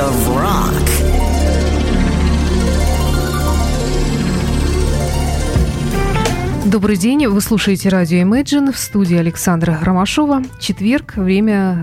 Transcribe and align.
of 0.00 0.14
rock. 0.34 0.72
Добрый 6.64 6.96
день, 6.96 7.26
вы 7.26 7.40
слушаете 7.42 7.90
радио 7.90 8.18
Imagine 8.18 8.72
в 8.72 8.78
студии 8.78 9.16
Александра 9.16 9.78
Ромашова. 9.82 10.42
Четверг, 10.58 11.16
время 11.16 11.82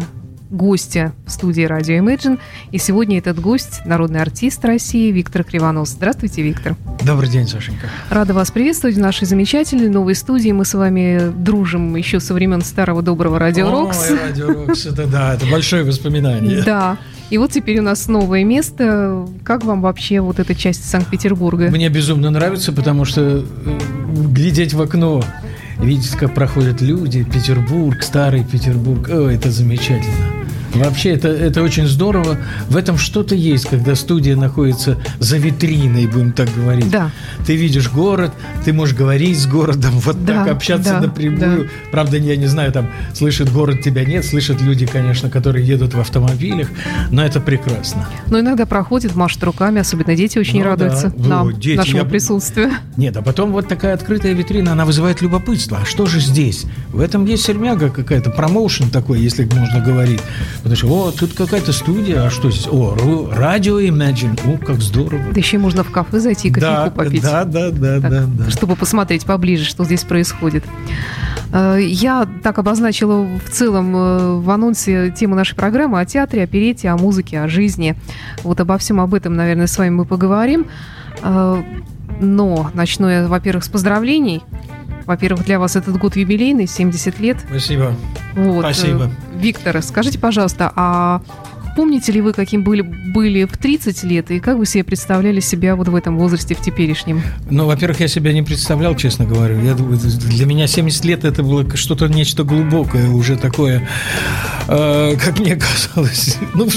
гостя 0.49 1.13
в 1.27 1.31
студии 1.31 1.61
радио 1.61 1.95
Imagine. 1.97 2.39
И 2.71 2.79
сегодня 2.79 3.19
этот 3.19 3.39
гость– 3.39 3.81
народный 3.85 4.21
артист 4.21 4.65
России 4.65 5.11
Виктор 5.11 5.43
Кривонос. 5.43 5.89
Здравствуйте, 5.89 6.41
Виктор. 6.41 6.75
Добрый 7.05 7.29
день, 7.29 7.47
Сашенька. 7.47 7.87
Рада 8.09 8.33
вас 8.33 8.49
приветствовать 8.49 8.95
в 8.95 8.99
нашей 8.99 9.27
замечательной 9.27 9.89
новой 9.89 10.15
студии. 10.15 10.51
Мы 10.51 10.65
с 10.65 10.73
вами 10.73 11.31
дружим 11.35 11.95
еще 11.95 12.19
со 12.19 12.33
времен 12.33 12.61
старого 12.63 13.03
доброго 13.03 13.37
Радио 13.37 13.69
Рокс. 13.69 14.09
Ой, 14.09 14.17
Радио 14.17 14.47
Рокс, 14.47 14.87
это 14.87 15.05
да, 15.05 15.35
это 15.35 15.45
большое 15.45 15.83
воспоминание. 15.83 16.63
Да. 16.63 16.97
И 17.29 17.37
вот 17.37 17.51
теперь 17.51 17.79
у 17.79 17.81
нас 17.81 18.07
новое 18.07 18.43
место. 18.43 19.27
Как 19.43 19.65
вам 19.65 19.81
вообще 19.81 20.21
вот 20.21 20.39
эта 20.39 20.55
часть 20.55 20.89
Санкт-Петербурга? 20.89 21.69
Мне 21.69 21.89
безумно 21.89 22.29
нравится, 22.29 22.71
потому 22.71 23.03
что 23.03 23.21
э, 23.21 23.43
глядеть 24.29 24.73
в 24.73 24.81
окно, 24.81 25.21
видеть, 25.79 26.11
как 26.11 26.33
проходят 26.33 26.81
люди, 26.81 27.23
Петербург, 27.23 28.01
старый 28.01 28.45
Петербург, 28.45 29.09
о, 29.09 29.27
это 29.29 29.51
замечательно. 29.51 30.36
Вообще, 30.73 31.11
это, 31.11 31.29
это 31.29 31.63
очень 31.63 31.87
здорово. 31.87 32.37
В 32.69 32.75
этом 32.77 32.97
что-то 32.97 33.35
есть, 33.35 33.67
когда 33.67 33.95
студия 33.95 34.35
находится 34.35 34.97
за 35.19 35.37
витриной, 35.37 36.07
будем 36.07 36.33
так 36.33 36.49
говорить. 36.55 36.89
Да. 36.89 37.11
Ты 37.45 37.55
видишь 37.55 37.89
город, 37.89 38.31
ты 38.65 38.73
можешь 38.73 38.95
говорить 38.95 39.39
с 39.39 39.47
городом, 39.47 39.91
вот 39.99 40.23
Да, 40.25 40.43
так 40.45 40.53
общаться 40.53 40.91
да, 40.93 41.01
напрямую. 41.01 41.63
да. 41.63 41.69
Правда, 41.91 42.17
я 42.17 42.35
не 42.35 42.45
знаю, 42.47 42.71
там 42.71 42.89
слышит 43.13 43.51
город, 43.51 43.81
тебя 43.81 44.03
нет, 44.05 44.25
слышат 44.25 44.61
люди, 44.61 44.85
конечно, 44.85 45.29
которые 45.29 45.65
едут 45.65 45.93
в 45.93 45.99
автомобилях, 45.99 46.67
но 47.11 47.23
это 47.25 47.39
прекрасно. 47.39 48.07
Но 48.29 48.39
иногда 48.39 48.65
проходит, 48.65 49.15
машет 49.15 49.43
руками, 49.43 49.79
особенно 49.81 50.15
дети 50.15 50.37
очень 50.37 50.59
Ну 50.59 50.63
да. 50.65 50.69
радуются 50.71 51.13
Ну, 51.17 51.27
нам, 51.29 51.59
дети, 51.59 51.77
нашему 51.77 51.99
я- 51.99 52.05
присутствию. 52.05 52.71
Нет, 52.97 53.15
а 53.17 53.21
потом 53.21 53.51
вот 53.51 53.67
такая 53.67 53.93
открытая 53.93 54.33
витрина, 54.33 54.73
она 54.73 54.85
вызывает 54.85 55.21
любопытство. 55.21 55.79
А 55.81 55.85
что 55.85 56.05
же 56.05 56.19
здесь? 56.19 56.65
В 56.89 56.99
этом 56.99 57.25
есть 57.25 57.43
сермяга 57.45 57.89
какая-то, 57.89 58.29
промоушен 58.29 58.89
такой, 58.89 59.19
если 59.21 59.45
можно 59.45 59.79
говорить. 59.79 60.19
Потому 60.67 60.75
что, 60.75 60.87
о, 61.07 61.11
тут 61.11 61.33
какая-то 61.33 61.71
студия, 61.71 62.25
а 62.25 62.29
что 62.29 62.51
здесь? 62.51 62.67
О, 62.69 62.93
радио 63.31 63.79
Imagine, 63.79 64.37
о, 64.45 64.57
как 64.57 64.81
здорово. 64.81 65.31
Да 65.31 65.39
еще 65.39 65.57
можно 65.57 65.83
в 65.85 65.91
кафе 65.91 66.19
зайти 66.19 66.49
и 66.49 66.51
кофейку 66.51 66.73
Да, 66.75 66.89
попить. 66.89 67.21
да, 67.21 67.45
да, 67.45 67.69
да, 67.71 68.01
Так, 68.01 68.11
да, 68.11 68.23
да. 68.27 68.49
чтобы 68.51 68.75
посмотреть 68.75 69.25
поближе, 69.25 69.63
что 69.63 69.85
здесь 69.85 70.03
происходит. 70.03 70.65
Э, 71.53 71.77
Я 71.81 72.27
так 72.43 72.57
обозначила 72.59 73.25
в 73.45 73.49
целом 73.49 73.95
э, 73.95 74.35
в 74.39 74.49
анонсе 74.49 75.09
тему 75.11 75.35
нашей 75.35 75.55
программы 75.55 76.01
о 76.01 76.05
театре, 76.05 76.43
о 76.43 76.47
перете, 76.47 76.89
о 76.89 76.97
музыке, 76.97 77.39
о 77.39 77.47
жизни. 77.47 77.95
Вот 78.43 78.59
обо 78.59 78.77
всем 78.77 78.99
об 78.99 79.13
этом, 79.13 79.35
наверное, 79.37 79.67
с 79.67 79.77
вами 79.77 79.91
мы 79.91 80.05
поговорим. 80.05 80.67
Э, 81.23 81.61
Но 82.19 82.69
начну 82.73 83.07
я, 83.09 83.27
во-первых, 83.27 83.63
с 83.63 83.69
поздравлений. 83.69 84.41
Во-первых, 85.07 85.45
для 85.45 85.57
вас 85.57 85.77
этот 85.77 85.97
год 85.97 86.17
юбилейный, 86.17 86.67
70 86.67 87.19
лет. 87.21 87.37
Спасибо. 87.47 87.95
Вот. 88.35 88.59
Спасибо. 88.59 89.05
Э, 89.05 89.39
Виктор, 89.39 89.81
скажите, 89.81 90.19
пожалуйста, 90.19 90.69
а 90.75 91.21
помните 91.77 92.11
ли 92.11 92.19
вы, 92.19 92.33
каким 92.33 92.63
были, 92.65 92.81
были 92.81 93.45
в 93.45 93.55
30 93.55 94.03
лет, 94.03 94.31
и 94.31 94.39
как 94.41 94.57
вы 94.57 94.65
себе 94.65 94.83
представляли 94.83 95.39
себя 95.39 95.77
вот 95.77 95.87
в 95.87 95.95
этом 95.95 96.17
возрасте, 96.17 96.55
в 96.55 96.59
теперешнем? 96.61 97.21
Ну, 97.49 97.67
во-первых, 97.67 98.01
я 98.01 98.09
себя 98.09 98.33
не 98.33 98.43
представлял, 98.43 98.95
честно 98.95 99.25
говоря. 99.25 99.55
Я, 99.61 99.75
для 99.75 100.45
меня 100.45 100.67
70 100.67 101.05
лет 101.05 101.23
это 101.23 101.41
было 101.41 101.65
что-то 101.77 102.07
нечто 102.09 102.43
глубокое, 102.43 103.07
уже 103.09 103.37
такое, 103.37 103.87
э, 104.67 105.15
как 105.23 105.39
мне 105.39 105.55
казалось. 105.55 106.37
Ну, 106.53 106.67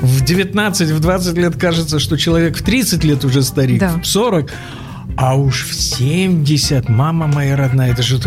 в 0.00 0.24
19, 0.24 0.90
в 0.90 0.98
20 1.00 1.36
лет 1.36 1.54
кажется, 1.56 2.00
что 2.00 2.16
человек 2.16 2.56
в 2.56 2.62
30 2.64 3.04
лет 3.04 3.24
уже 3.24 3.42
старик, 3.42 3.78
Да. 3.78 4.00
в 4.02 4.06
40. 4.06 4.50
А 5.16 5.36
уж 5.36 5.66
в 5.66 5.74
70, 5.74 6.88
мама 6.88 7.26
моя 7.26 7.56
родная, 7.56 7.92
это 7.92 8.02
же 8.02 8.18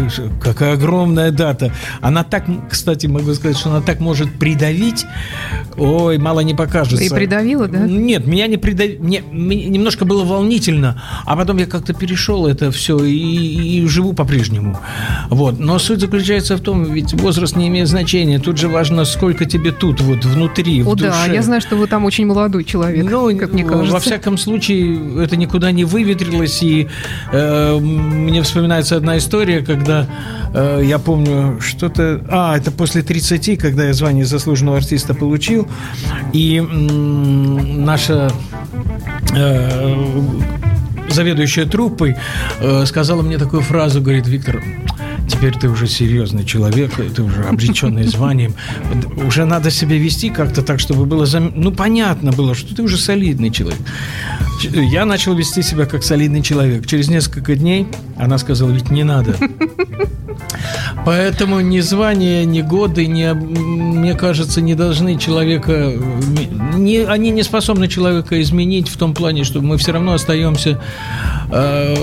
какая 0.42 0.74
огромная 0.74 1.32
дата. 1.32 1.72
Она 2.02 2.24
так, 2.24 2.46
кстати, 2.70 3.08
могу 3.08 3.34
сказать, 3.34 3.58
что 3.58 3.70
она 3.72 3.82
так 3.82 4.00
может 4.00 4.32
придавить. 4.38 5.06
Ой, 5.78 6.18
мало 6.18 6.42
не 6.42 6.54
покажется. 6.54 7.04
И 7.04 7.10
придавила, 7.10 7.68
да? 7.68 7.80
Нет, 7.88 8.28
меня 8.28 8.48
не 8.48 8.58
придавило. 8.58 9.04
Мне, 9.04 9.24
мне 9.32 9.66
немножко 9.66 10.06
было 10.06 10.24
волнительно, 10.24 11.02
а 11.26 11.36
потом 11.36 11.58
я 11.58 11.66
как-то 11.66 11.94
перешел 11.94 12.46
это 12.48 12.72
все 12.72 13.04
и, 13.04 13.12
и 13.80 13.88
живу 13.88 14.14
по-прежнему. 14.14 14.80
Вот. 15.30 15.60
Но 15.60 15.80
суть 15.80 16.00
заключается 16.00 16.58
в 16.58 16.62
том, 16.62 16.84
ведь 16.84 17.14
возраст 17.14 17.56
не 17.56 17.68
имеет 17.70 17.88
значения. 17.88 18.40
Тут 18.40 18.58
же 18.58 18.68
важно, 18.68 19.06
сколько 19.06 19.46
тебе 19.46 19.72
тут, 19.72 20.02
вот 20.02 20.26
внутри, 20.26 20.82
О, 20.84 20.92
в 20.92 20.96
душе. 20.96 21.10
да, 21.10 21.34
я 21.34 21.42
знаю, 21.42 21.62
что 21.62 21.76
вы 21.76 21.88
там 21.88 22.06
очень 22.06 22.26
молодой 22.26 22.64
человек, 22.64 23.06
Ну, 23.10 23.36
как 23.38 23.54
мне 23.54 23.66
во 23.66 23.80
кажется. 23.80 24.00
всяком 24.00 24.38
случае, 24.38 25.24
это 25.24 25.36
никуда 25.36 25.72
не 25.72 25.86
выветрилось. 25.86 26.62
И 26.62 26.73
э, 27.32 27.78
мне 27.80 28.42
вспоминается 28.42 28.96
одна 28.98 29.18
история, 29.18 29.62
когда 29.62 30.08
э, 30.54 30.82
я 30.86 31.00
помню 31.00 31.60
что-то... 31.62 32.22
А, 32.30 32.58
это 32.58 32.72
после 32.72 33.02
30, 33.02 33.60
когда 33.60 33.86
я 33.86 33.94
звание 33.94 34.26
заслуженного 34.26 34.78
артиста 34.78 35.14
получил. 35.14 35.68
И 36.34 36.58
м, 36.58 37.86
наша... 37.86 38.32
э, 39.36 39.96
заведующая 41.10 41.66
труппой 41.66 42.16
э, 42.60 42.86
сказала 42.86 43.22
мне 43.22 43.38
такую 43.38 43.62
фразу, 43.62 44.02
говорит, 44.02 44.28
Виктор, 44.28 44.64
теперь 45.28 45.54
ты 45.54 45.70
уже 45.70 45.88
серьезный 45.88 46.44
человек, 46.44 46.92
ты 47.16 47.22
уже 47.22 47.44
обреченный 47.44 48.04
званием, 48.04 48.56
уже 49.28 49.46
надо 49.46 49.70
себя 49.70 49.98
вести 49.98 50.30
как-то 50.30 50.62
так, 50.64 50.80
чтобы 50.80 51.06
было, 51.06 51.26
зам- 51.26 51.54
ну, 51.56 51.72
понятно 51.72 52.32
было, 52.32 52.56
что 52.56 52.76
ты 52.76 52.82
уже 52.82 52.98
солидный 52.98 53.52
человек. 53.52 53.80
Я 54.72 55.06
начал 55.06 55.36
вести 55.36 55.62
себя 55.62 55.86
как 55.86 56.04
солидный 56.04 56.42
человек. 56.42 56.86
Через 56.86 57.10
несколько 57.10 57.56
дней 57.56 57.88
она 58.18 58.38
сказала, 58.38 58.72
ведь 58.72 58.92
не 58.92 59.04
надо. 59.04 59.36
Поэтому 61.06 61.60
ни 61.60 61.80
звание, 61.82 62.46
ни 62.46 62.62
годы, 62.62 63.08
ни, 63.08 63.32
мне 63.34 64.14
кажется, 64.14 64.62
не 64.62 64.76
должны 64.76 65.18
человека... 65.18 65.94
Не, 66.76 67.00
они 67.00 67.30
не 67.32 67.44
способны 67.44 67.88
человека 67.88 68.42
изменить 68.42 68.88
в 68.90 68.98
том 68.98 69.14
плане, 69.14 69.44
что 69.44 69.62
мы 69.62 69.78
все 69.78 69.92
равно 69.92 70.14
остаемся... 70.14 70.82
э, 71.52 71.96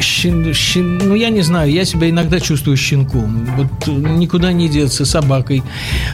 щен- 0.00 0.52
щен- 0.52 0.98
ну, 1.04 1.14
я 1.14 1.30
не 1.30 1.42
знаю, 1.42 1.70
я 1.70 1.84
себя 1.84 2.08
иногда 2.10 2.40
чувствую 2.40 2.76
щенком. 2.76 3.48
Вот 3.56 3.86
никуда 3.88 4.52
не 4.52 4.68
деться, 4.68 5.04
собакой 5.04 5.62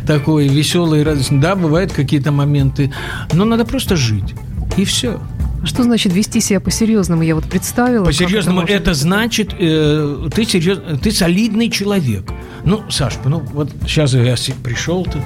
такой, 0.06 0.48
веселой, 0.48 1.02
радостной. 1.02 1.40
Да, 1.40 1.54
бывают 1.56 1.92
какие-то 1.92 2.32
моменты, 2.32 2.92
но 3.32 3.44
надо 3.44 3.64
просто 3.64 3.96
жить. 3.96 4.34
И 4.76 4.84
все. 4.84 5.20
Что 5.64 5.82
значит 5.84 6.12
вести 6.12 6.40
себя 6.40 6.60
по-серьезному? 6.60 7.22
Я 7.22 7.34
вот 7.34 7.44
представила. 7.44 8.04
По-серьезному 8.04 8.60
может 8.60 8.74
это, 8.74 8.90
быть. 8.90 8.98
значит, 8.98 9.54
э, 9.58 10.28
ты, 10.34 10.44
серьез, 10.44 10.78
ты 11.02 11.12
солидный 11.12 11.70
человек. 11.70 12.24
Ну, 12.64 12.82
Саш, 12.90 13.14
ну 13.24 13.40
вот 13.40 13.70
сейчас 13.86 14.14
я 14.14 14.36
пришел 14.62 15.04
тут, 15.04 15.22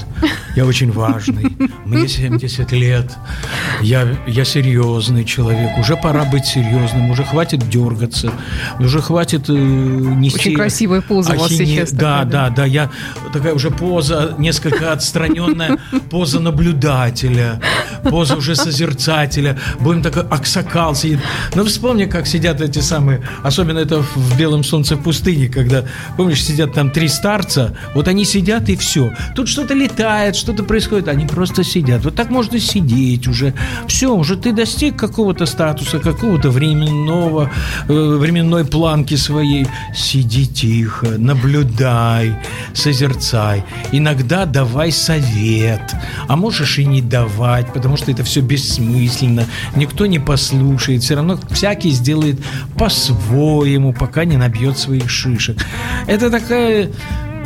я 0.54 0.64
очень 0.64 0.90
важный, 0.90 1.54
мне 1.84 2.08
70 2.08 2.72
лет, 2.72 3.12
я, 3.82 4.08
я 4.26 4.44
серьезный 4.44 5.24
человек, 5.24 5.76
уже 5.78 5.96
пора 5.96 6.24
быть 6.24 6.46
серьезным, 6.46 7.10
уже 7.10 7.24
хватит 7.24 7.68
дергаться, 7.68 8.32
уже 8.80 9.02
хватит 9.02 9.50
э, 9.50 9.52
нести... 9.52 10.38
Очень 10.38 10.54
красивая 10.54 11.02
поза 11.02 11.34
у 11.34 11.38
вас 11.38 11.50
сейчас 11.50 11.92
Да, 11.92 12.24
такая, 12.24 12.24
да, 12.24 12.50
да, 12.50 12.64
я 12.64 12.90
такая 13.34 13.52
уже 13.52 13.70
поза 13.70 14.34
несколько 14.38 14.92
отстраненная, 14.92 15.76
поза 16.10 16.40
наблюдателя, 16.40 17.60
поза 18.02 18.36
уже 18.36 18.54
созерцателя. 18.54 19.58
Будем 19.80 20.02
такой 20.02 20.25
аксакал 20.30 20.94
сидит. 20.94 21.20
Ну, 21.54 21.64
вспомни, 21.64 22.04
как 22.04 22.26
сидят 22.26 22.60
эти 22.60 22.80
самые, 22.80 23.22
особенно 23.42 23.78
это 23.78 24.02
в 24.02 24.38
белом 24.38 24.64
солнце 24.64 24.96
в 24.96 25.02
пустыне, 25.02 25.48
когда, 25.48 25.84
помнишь, 26.16 26.44
сидят 26.44 26.72
там 26.74 26.90
три 26.90 27.08
старца, 27.08 27.76
вот 27.94 28.08
они 28.08 28.24
сидят 28.24 28.68
и 28.68 28.76
все. 28.76 29.12
Тут 29.34 29.48
что-то 29.48 29.74
летает, 29.74 30.36
что-то 30.36 30.62
происходит, 30.62 31.08
они 31.08 31.26
просто 31.26 31.64
сидят. 31.64 32.04
Вот 32.04 32.14
так 32.14 32.30
можно 32.30 32.58
сидеть 32.58 33.28
уже. 33.28 33.54
Все, 33.86 34.14
уже 34.14 34.36
ты 34.36 34.52
достиг 34.52 34.96
какого-то 34.96 35.46
статуса, 35.46 35.98
какого-то 35.98 36.50
временного, 36.50 37.50
э, 37.88 37.92
временной 37.92 38.64
планки 38.64 39.16
своей. 39.16 39.66
Сиди 39.94 40.46
тихо, 40.46 41.06
наблюдай, 41.18 42.36
созерцай. 42.74 43.64
Иногда 43.92 44.46
давай 44.46 44.92
совет, 44.92 45.94
а 46.28 46.36
можешь 46.36 46.78
и 46.78 46.84
не 46.84 47.00
давать, 47.00 47.72
потому 47.72 47.96
что 47.96 48.10
это 48.10 48.24
все 48.24 48.40
бессмысленно. 48.40 49.44
Никто 49.74 50.06
не 50.06 50.15
послушает, 50.18 51.02
все 51.02 51.14
равно 51.14 51.38
всякий 51.50 51.90
сделает 51.90 52.38
по-своему, 52.78 53.92
пока 53.92 54.24
не 54.24 54.36
набьет 54.36 54.78
своих 54.78 55.10
шишек. 55.10 55.58
Это 56.06 56.30
такая... 56.30 56.90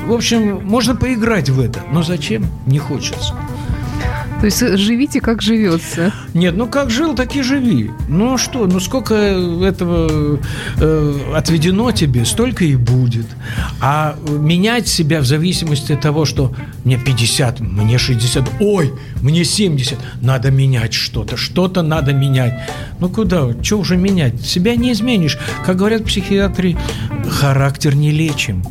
В 0.07 0.13
общем, 0.13 0.65
можно 0.65 0.97
поиграть 0.97 1.51
в 1.51 1.61
это, 1.61 1.83
но 1.93 2.03
зачем? 2.03 2.47
Не 2.67 2.79
хочется. 2.79 3.35
То 4.41 4.47
есть 4.47 4.59
живите, 4.79 5.21
как 5.21 5.43
живется. 5.43 6.15
Нет, 6.33 6.57
ну 6.57 6.67
как 6.67 6.91
жил, 6.91 7.15
так 7.15 7.37
и 7.37 7.43
живи. 7.43 7.91
Ну 8.09 8.39
что, 8.39 8.67
ну 8.67 8.81
сколько 8.81 9.15
этого 9.15 10.41
э, 10.79 11.15
отведено 11.35 11.93
тебе, 11.93 12.25
столько 12.25 12.65
и 12.65 12.75
будет. 12.75 13.27
А 13.83 14.17
менять 14.27 14.89
себя 14.89 15.21
в 15.21 15.27
зависимости 15.27 15.93
от 15.93 16.01
того, 16.01 16.25
что 16.25 16.55
мне 16.85 16.97
50, 16.97 17.61
мне 17.61 17.99
60, 17.99 18.51
ой, 18.61 18.95
мне 19.21 19.45
70, 19.45 19.99
надо 20.23 20.51
менять 20.51 20.95
что-то, 20.95 21.37
что-то 21.37 21.83
надо 21.83 22.15
менять. 22.15 22.55
Ну 22.99 23.11
куда, 23.11 23.51
что 23.63 23.79
уже 23.79 23.99
менять? 23.99 24.41
Себя 24.41 24.75
не 24.75 24.93
изменишь. 24.93 25.39
Как 25.67 25.77
говорят 25.77 26.05
психиатры, 26.05 26.79
характер 27.29 27.95
не 27.95 28.11
лечим. 28.11 28.65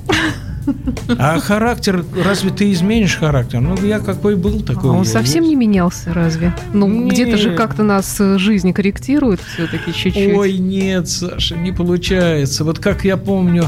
А 1.18 1.40
характер, 1.40 2.04
разве 2.24 2.52
ты 2.52 2.72
изменишь 2.72 3.18
характер? 3.18 3.60
Ну, 3.60 3.76
я 3.84 4.00
какой 4.00 4.36
был, 4.36 4.62
такой 4.62 4.92
а 4.92 4.94
он 4.94 5.06
совсем 5.06 5.44
есть. 5.44 5.50
не 5.50 5.56
менялся, 5.56 6.14
разве? 6.14 6.54
Ну, 6.74 7.08
где-то 7.10 7.38
же 7.38 7.56
как-то 7.56 7.84
нас 7.84 8.18
э, 8.20 8.38
жизнь 8.38 8.74
корректирует 8.74 9.40
все-таки 9.54 9.94
чуть-чуть. 9.94 10.36
Ой, 10.36 10.58
нет, 10.58 11.08
Саша, 11.10 11.56
не 11.56 11.72
получается. 11.72 12.64
Вот 12.64 12.80
как 12.80 13.06
я 13.06 13.18
помню, 13.18 13.66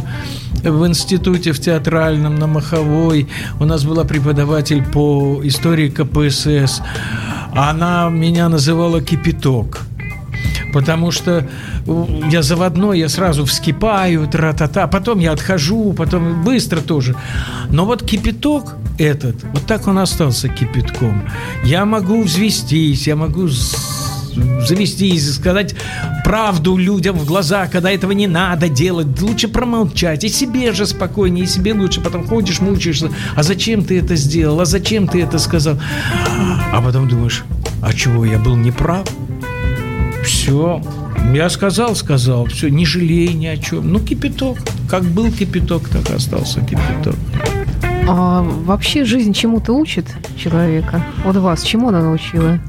в 0.64 0.88
институте 0.88 1.52
в 1.52 1.60
театральном 1.60 2.36
на 2.36 2.48
Маховой 2.48 3.28
у 3.60 3.66
нас 3.66 3.84
была 3.84 4.04
преподаватель 4.04 4.84
по 4.84 5.42
истории 5.44 5.90
КПСС. 5.90 6.82
Она 7.54 8.10
меня 8.10 8.48
называла 8.48 9.02
кипяток 9.02 9.82
потому 10.74 11.12
что 11.12 11.48
я 12.32 12.42
заводной, 12.42 13.00
я 13.00 13.10
сразу 13.10 13.46
вскипаю, 13.46 14.28
тра-та-та, 14.28 14.88
потом 14.88 15.20
я 15.20 15.32
отхожу, 15.32 15.94
потом 15.94 16.44
быстро 16.44 16.82
тоже. 16.82 17.16
Но 17.70 17.86
вот 17.86 18.04
кипяток 18.04 18.76
этот, 18.98 19.36
вот 19.54 19.66
так 19.66 19.88
он 19.88 19.98
остался 20.00 20.50
кипятком. 20.50 21.24
Я 21.64 21.86
могу 21.86 22.24
взвестись, 22.24 23.08
я 23.08 23.16
могу 23.16 23.48
завестись, 24.66 25.36
сказать 25.36 25.76
правду 26.24 26.78
людям 26.78 27.18
в 27.18 27.26
глаза, 27.26 27.68
когда 27.68 27.92
этого 27.92 28.12
не 28.12 28.28
надо 28.28 28.70
делать, 28.70 29.22
лучше 29.22 29.48
промолчать, 29.48 30.24
и 30.24 30.30
себе 30.30 30.72
же 30.72 30.86
спокойнее, 30.86 31.46
и 31.46 31.48
себе 31.48 31.74
лучше, 31.74 32.02
потом 32.02 32.26
ходишь, 32.26 32.62
мучаешься, 32.62 33.10
а 33.36 33.44
зачем 33.44 33.84
ты 33.84 34.00
это 34.00 34.16
сделал, 34.16 34.62
а 34.62 34.66
зачем 34.66 35.08
ты 35.08 35.22
это 35.22 35.40
сказал, 35.40 35.80
а 36.72 36.82
потом 36.82 37.08
думаешь, 37.08 37.44
а 37.82 37.94
чего, 37.94 38.26
я 38.26 38.38
был 38.38 38.56
неправ? 38.56 39.08
Все. 40.24 40.82
Я 41.34 41.50
сказал, 41.50 41.96
сказал. 41.96 42.46
Все, 42.46 42.70
не 42.70 42.86
жалей 42.86 43.34
ни 43.34 43.48
о 43.48 43.58
чем. 43.58 43.92
Ну, 43.92 44.00
кипяток. 44.00 44.58
Как 44.90 45.04
был 45.04 45.32
кипяток, 45.32 45.88
так 45.90 46.10
и 46.10 46.14
остался 46.14 46.62
кипяток. 46.62 47.16
А 48.08 48.42
вообще 48.42 49.06
жизнь 49.06 49.32
чему-то 49.32 49.74
учит 49.74 50.06
человека? 50.36 51.04
Вот 51.24 51.36
вас 51.38 51.64
чему 51.64 51.90
она 51.90 52.02
научила? 52.02 52.60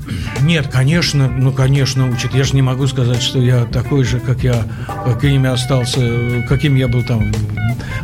Нет, 0.43 0.69
конечно, 0.69 1.29
ну, 1.29 1.53
конечно, 1.53 2.09
учит. 2.09 2.35
Я 2.35 2.45
же 2.45 2.55
не 2.55 2.63
могу 2.63 2.87
сказать, 2.87 3.23
что 3.23 3.41
я 3.41 3.65
такой 3.65 4.05
же, 4.05 4.21
как 4.21 4.45
я, 4.45 4.63
каким 5.05 5.45
я 5.45 5.53
остался, 5.53 6.45
каким 6.49 6.77
я 6.77 6.87
был 6.87 7.03
там 7.03 7.33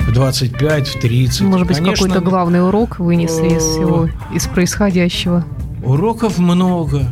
в 0.00 0.12
25, 0.12 0.89
в 0.89 1.00
30. 1.00 1.41
Может 1.43 1.67
быть, 1.69 1.79
какой-то 1.79 2.21
главный 2.21 2.67
урок 2.67 2.99
вынесли 2.99 3.56
из 3.56 3.62
всего, 3.62 4.09
из 4.35 4.47
происходящего? 4.47 5.45
Уроков 5.85 6.39
много. 6.39 7.05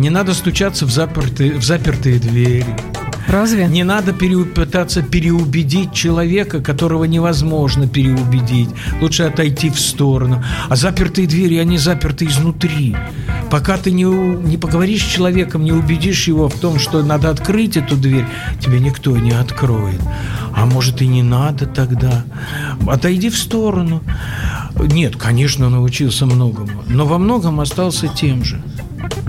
Не 0.00 0.08
надо 0.08 0.32
стучаться 0.32 0.86
в 0.86 0.90
запертые, 0.90 1.58
в 1.58 1.62
запертые 1.62 2.18
двери. 2.18 2.64
Разве? 3.28 3.66
Не 3.66 3.84
надо 3.84 4.14
пере, 4.14 4.46
пытаться 4.46 5.02
переубедить 5.02 5.92
человека, 5.92 6.62
которого 6.62 7.04
невозможно 7.04 7.86
переубедить. 7.86 8.70
Лучше 9.02 9.24
отойти 9.24 9.68
в 9.68 9.78
сторону. 9.78 10.42
А 10.70 10.76
запертые 10.76 11.28
двери, 11.28 11.58
они 11.58 11.76
заперты 11.76 12.24
изнутри. 12.24 12.96
Пока 13.50 13.76
ты 13.76 13.90
не, 13.90 14.04
не 14.04 14.56
поговоришь 14.56 15.04
с 15.04 15.06
человеком, 15.06 15.64
не 15.64 15.72
убедишь 15.72 16.28
его 16.28 16.48
в 16.48 16.58
том, 16.58 16.78
что 16.78 17.02
надо 17.02 17.28
открыть 17.28 17.76
эту 17.76 17.94
дверь, 17.94 18.24
тебе 18.58 18.80
никто 18.80 19.14
не 19.18 19.32
откроет. 19.32 20.00
А 20.54 20.64
может 20.64 21.02
и 21.02 21.06
не 21.06 21.22
надо 21.22 21.66
тогда. 21.66 22.24
Отойди 22.88 23.28
в 23.28 23.36
сторону. 23.36 24.02
Нет, 24.76 25.16
конечно, 25.16 25.68
научился 25.68 26.24
многому, 26.24 26.84
но 26.88 27.04
во 27.04 27.18
многом 27.18 27.60
остался 27.60 28.08
тем 28.08 28.44
же. 28.44 28.62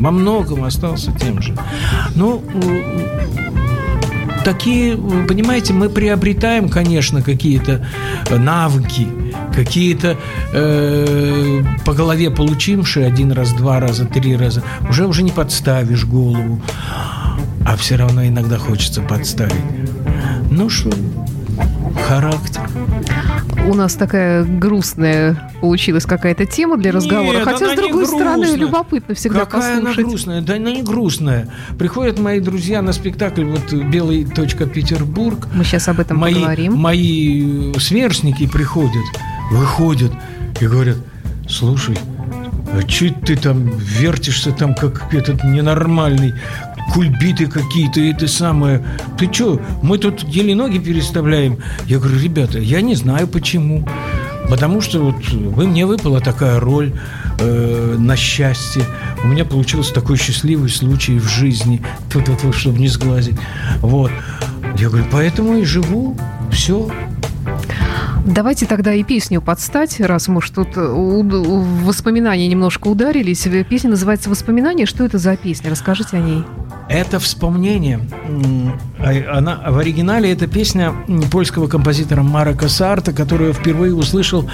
Во 0.02 0.10
многом 0.10 0.64
остался 0.64 1.12
тем 1.12 1.42
же. 1.44 1.56
Ну, 2.16 2.44
такие, 4.44 4.98
понимаете, 4.98 5.74
мы 5.74 5.90
приобретаем, 5.90 6.70
конечно, 6.70 7.22
какие-то 7.22 7.86
навыки, 8.32 9.08
какие-то 9.54 10.18
э, 10.54 11.64
по 11.86 11.94
голове 11.94 12.32
получившие 12.32 13.06
один 13.06 13.32
раз, 13.32 13.54
два 13.54 13.80
раза, 13.80 14.06
три 14.06 14.36
раза, 14.36 14.64
уже 14.90 15.06
уже 15.06 15.22
не 15.22 15.32
подставишь 15.32 16.06
голову, 16.06 16.60
а 17.64 17.78
все 17.78 17.96
равно 17.96 18.26
иногда 18.26 18.58
хочется 18.58 19.02
подставить. 19.02 19.54
Ну 20.50 20.68
что, 20.70 20.90
характер 21.96 22.62
у 23.68 23.74
нас 23.74 23.96
такая 23.96 24.44
грустная 24.44 25.52
получилась 25.62 26.06
какая-то 26.06 26.46
тема 26.46 26.78
для 26.78 26.92
разговора. 26.92 27.38
Нет, 27.38 27.44
Хотя, 27.46 27.74
с 27.74 27.78
другой 27.78 28.06
стороны, 28.06 28.56
любопытно 28.56 29.16
всегда 29.16 29.42
Какая 29.42 29.76
послушать. 29.78 29.98
она 30.00 30.10
грустная? 30.10 30.42
Да 30.42 30.56
она 30.56 30.72
не 30.72 30.84
грустная. 30.84 31.48
Приходят 31.78 32.20
мои 32.20 32.40
друзья 32.40 32.82
на 32.82 32.94
спектакль, 32.94 33.44
вот 33.44 33.72
«Белый 33.74 34.26
точка 34.26 34.66
Петербург». 34.66 35.48
Мы 35.54 35.64
сейчас 35.64 35.88
об 35.88 36.00
этом 36.00 36.18
мои, 36.18 36.34
поговорим. 36.34 36.76
Мои 36.76 37.74
сверстники 37.78 38.48
приходят, 38.48 39.04
выходят 39.52 40.12
и 40.60 40.68
говорят, 40.68 40.98
слушай, 41.48 41.98
а 42.74 42.84
че 42.84 43.14
ты 43.26 43.36
там 43.36 43.70
вертишься 43.78 44.52
там, 44.52 44.76
как 44.76 45.14
этот 45.14 45.44
ненормальный? 45.44 46.34
Кульбиты 46.94 47.48
какие-то, 47.48 48.02
это 48.02 48.28
самое. 48.28 48.84
Ты 49.18 49.32
что, 49.32 49.62
мы 49.82 49.98
тут 49.98 50.24
еле 50.24 50.56
ноги 50.56 50.78
переставляем. 50.78 51.58
Я 51.86 52.00
говорю, 52.00 52.20
ребята, 52.20 52.60
я 52.60 52.82
не 52.82 52.96
знаю 52.96 53.28
почему. 53.28 53.88
Потому 54.50 54.82
что 54.82 55.00
вот 55.00 55.16
вы 55.30 55.68
мне 55.68 55.86
выпала 55.86 56.20
такая 56.20 56.60
роль 56.60 56.94
э, 57.40 57.96
на 57.98 58.16
счастье. 58.18 58.84
У 59.24 59.28
меня 59.28 59.46
получился 59.46 59.94
такой 59.94 60.18
счастливый 60.18 60.70
случай 60.70 61.20
в 61.20 61.28
жизни, 61.28 61.82
тут 62.12 62.28
вот, 62.44 62.56
чтобы 62.56 62.80
не 62.80 62.88
сглазить. 62.88 63.38
Вот. 63.80 64.12
Я 64.78 64.90
говорю, 64.90 65.06
поэтому 65.12 65.58
и 65.58 65.64
живу. 65.64 66.18
Все. 66.52 66.92
Давайте 68.26 68.66
тогда 68.66 68.94
и 68.94 69.04
песню 69.04 69.42
подстать, 69.42 70.00
раз 70.00 70.28
мы 70.28 70.38
уж 70.38 70.50
тут 70.50 70.76
в 70.76 71.86
воспоминания 71.86 72.48
немножко 72.48 72.88
ударились. 72.88 73.48
Песня 73.68 73.90
называется 73.90 74.30
«Воспоминания». 74.30 74.86
Что 74.86 75.06
это 75.06 75.18
за 75.18 75.36
песня? 75.38 75.72
Расскажите 75.72 76.18
о 76.18 76.20
ней. 76.20 76.44
Это 76.92 77.20
вспомнение. 77.20 78.02
А, 79.00 79.38
она, 79.38 79.62
в 79.70 79.78
оригинале 79.78 80.30
это 80.32 80.46
песня 80.48 80.94
польского 81.32 81.68
композитора 81.68 82.22
Марека 82.22 82.68
Сарта, 82.68 83.14
которую 83.14 83.50
я 83.50 83.54
впервые 83.54 83.96
услышал 83.96 84.50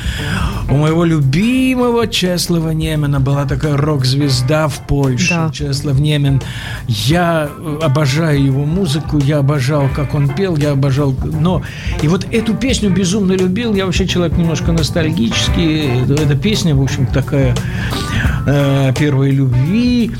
у 0.69 0.77
моего 0.77 1.03
любимого 1.03 2.07
Чеслова 2.07 2.69
Немена. 2.69 3.19
Была 3.19 3.45
такая 3.45 3.75
рок-звезда 3.75 4.67
в 4.67 4.85
Польше, 4.85 5.33
да. 5.33 5.51
Чеслов 5.51 5.99
Немен. 5.99 6.39
Я 6.87 7.49
обожаю 7.81 8.43
его 8.43 8.65
музыку, 8.65 9.17
я 9.17 9.39
обожал, 9.39 9.89
как 9.95 10.13
он 10.13 10.29
пел, 10.29 10.55
я 10.57 10.71
обожал... 10.71 11.15
Но 11.23 11.63
и 12.03 12.07
вот 12.07 12.27
эту 12.31 12.53
песню 12.53 12.91
безумно 12.91 13.33
любил. 13.33 13.73
Я 13.73 13.87
вообще 13.87 14.07
человек 14.07 14.37
немножко 14.37 14.71
ностальгический. 14.71 16.03
Эта 16.03 16.35
песня, 16.35 16.75
в 16.75 16.83
общем, 16.83 17.07
такая 17.07 17.55
э, 18.45 18.93
первой 18.97 19.31
любви 19.31 20.11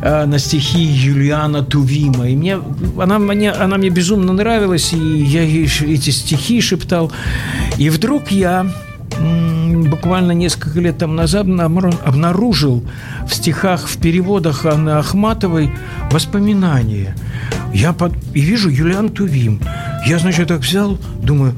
э, 0.00 0.24
на 0.24 0.38
стихи 0.38 0.82
Юлиана 0.82 1.65
Тувима. 1.68 2.28
И 2.28 2.36
мне, 2.36 2.58
она, 2.98 3.18
мне, 3.18 3.50
она 3.50 3.76
мне 3.76 3.90
безумно 3.90 4.32
нравилась, 4.32 4.92
и 4.92 4.96
я 4.96 5.42
ей 5.42 5.64
эти 5.64 6.10
стихи 6.10 6.60
шептал. 6.60 7.12
И 7.78 7.90
вдруг 7.90 8.30
я 8.30 8.66
буквально 9.88 10.32
несколько 10.32 10.80
лет 10.80 10.98
там 10.98 11.16
назад 11.16 11.46
обнаружил 11.46 12.84
в 13.26 13.34
стихах, 13.34 13.86
в 13.86 13.98
переводах 13.98 14.64
Анны 14.66 14.90
Ахматовой 14.90 15.70
воспоминания. 16.10 17.16
Я 17.72 17.92
под... 17.92 18.12
и 18.34 18.40
вижу 18.40 18.68
Юлиан 18.68 19.08
Тувим. 19.08 19.60
Я, 20.06 20.18
значит, 20.18 20.48
так 20.48 20.60
взял, 20.60 20.98
думаю, 21.22 21.54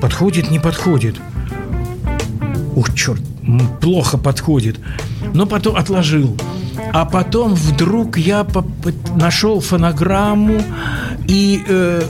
подходит, 0.00 0.50
не 0.50 0.58
подходит. 0.58 1.16
Ух, 2.74 2.94
черт, 2.94 3.20
плохо 3.80 4.18
подходит. 4.18 4.78
Но 5.34 5.46
потом 5.46 5.76
отложил. 5.76 6.36
А 6.92 7.04
потом 7.04 7.54
вдруг 7.54 8.18
я 8.18 8.46
нашел 9.14 9.60
фонограмму 9.60 10.62
и 11.26 11.62
э, 11.66 12.02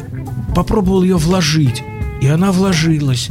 попробовал 0.55 1.03
ее 1.03 1.17
вложить. 1.17 1.83
И 2.21 2.29
она 2.29 2.53
вложилась. 2.53 3.31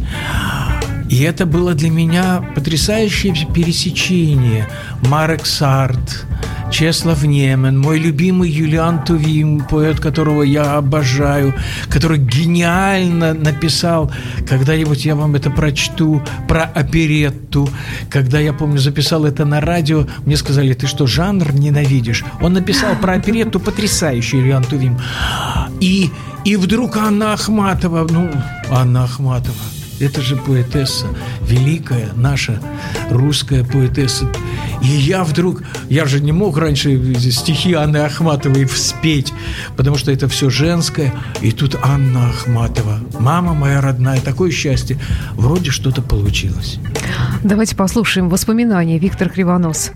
И 1.10 1.24
это 1.24 1.46
было 1.46 1.74
для 1.74 1.89
меня 1.89 2.43
потрясающее 2.55 3.34
пересечение. 3.53 4.67
Марек 5.08 5.46
Сарт, 5.46 6.25
Чеслав 6.71 7.23
Немен, 7.25 7.77
мой 7.77 7.99
любимый 7.99 8.49
Юлиан 8.49 9.03
Тувим, 9.03 9.65
поэт, 9.69 9.99
которого 9.99 10.41
я 10.41 10.77
обожаю, 10.77 11.53
который 11.89 12.17
гениально 12.17 13.33
написал, 13.33 14.09
когда-нибудь 14.47 15.05
я 15.05 15.15
вам 15.15 15.35
это 15.35 15.51
прочту, 15.51 16.21
про 16.47 16.63
оперетту. 16.63 17.69
Когда 18.09 18.39
я, 18.39 18.53
помню, 18.53 18.79
записал 18.79 19.25
это 19.25 19.45
на 19.45 19.59
радио, 19.59 20.07
мне 20.25 20.37
сказали, 20.37 20.73
ты 20.73 20.87
что, 20.87 21.07
жанр 21.07 21.53
ненавидишь? 21.53 22.23
Он 22.41 22.53
написал 22.53 22.95
про 22.95 23.13
оперетту 23.13 23.59
потрясающий 23.59 24.37
Юлиан 24.37 24.63
Тувим. 24.63 24.97
И, 25.81 26.09
и 26.45 26.55
вдруг 26.55 26.95
Анна 26.95 27.33
Ахматова, 27.33 28.07
ну, 28.09 28.31
Анна 28.69 29.03
Ахматова, 29.03 29.55
это 30.01 30.22
же 30.22 30.36
поэтесса, 30.36 31.08
великая 31.41 32.10
наша 32.15 32.60
русская 33.10 33.63
поэтесса. 33.63 34.25
И 34.81 34.88
я 34.88 35.24
вдруг, 35.24 35.63
я 35.89 36.05
же 36.05 36.20
не 36.20 36.31
мог 36.31 36.58
раньше 36.58 37.15
стихи 37.31 37.74
Анны 37.74 37.98
Ахматовой 37.98 38.65
вспеть, 38.65 39.34
потому 39.77 39.98
что 39.98 40.12
это 40.12 40.27
все 40.27 40.50
женское. 40.50 41.13
И 41.41 41.51
тут 41.51 41.77
Анна 41.84 42.29
Ахматова, 42.29 43.00
мама 43.20 43.53
моя 43.53 43.81
родная, 43.81 44.20
такое 44.20 44.51
счастье. 44.51 44.98
Вроде 45.34 45.72
что-то 45.72 46.01
получилось. 46.01 46.79
Давайте 47.43 47.75
послушаем 47.75 48.29
воспоминания 48.29 48.98
Виктор 48.98 49.29
Кривонос. 49.29 49.91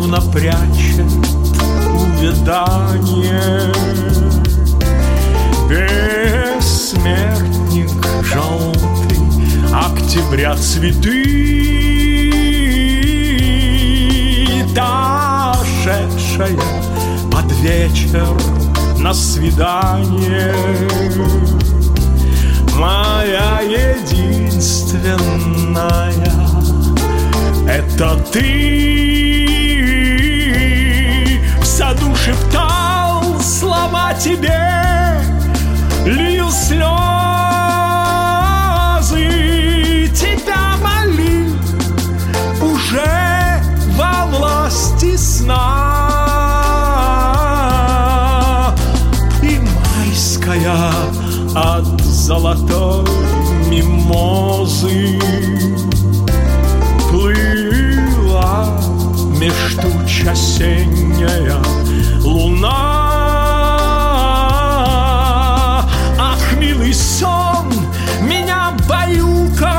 Словно 0.00 0.20
прячет 0.32 1.12
увядание. 1.94 3.70
Бессмертник 5.68 7.90
желтый 8.24 9.20
Октября 9.70 10.56
цветы. 10.56 11.26
Дошедшая 14.74 16.56
под 17.30 17.52
вечер 17.60 18.26
на 18.96 19.12
свидание. 19.12 20.56
Моя 22.74 23.60
единственная 23.60 26.14
Это 27.68 28.16
ты 28.32 29.29
году 32.00 32.14
шептал 32.16 33.40
слова 33.40 34.14
тебе, 34.14 35.20
лью 36.04 36.48
слезы, 36.50 36.80
тебя 40.14 40.76
молил 40.82 41.54
уже 42.60 43.62
во 43.96 44.26
власти 44.26 45.16
сна. 45.16 45.56
И 49.42 49.58
майская 49.58 50.80
от 51.54 52.00
золотой 52.02 53.04
мимозы 53.68 55.18
плыла 57.10 58.80
меж 59.38 59.74
туч 59.80 60.26
осенняя 60.26 61.79
луна. 62.24 62.76
Ах, 66.18 66.52
милый 66.58 66.94
сон, 66.94 67.66
меня 68.22 68.72
баюкал 68.88 69.70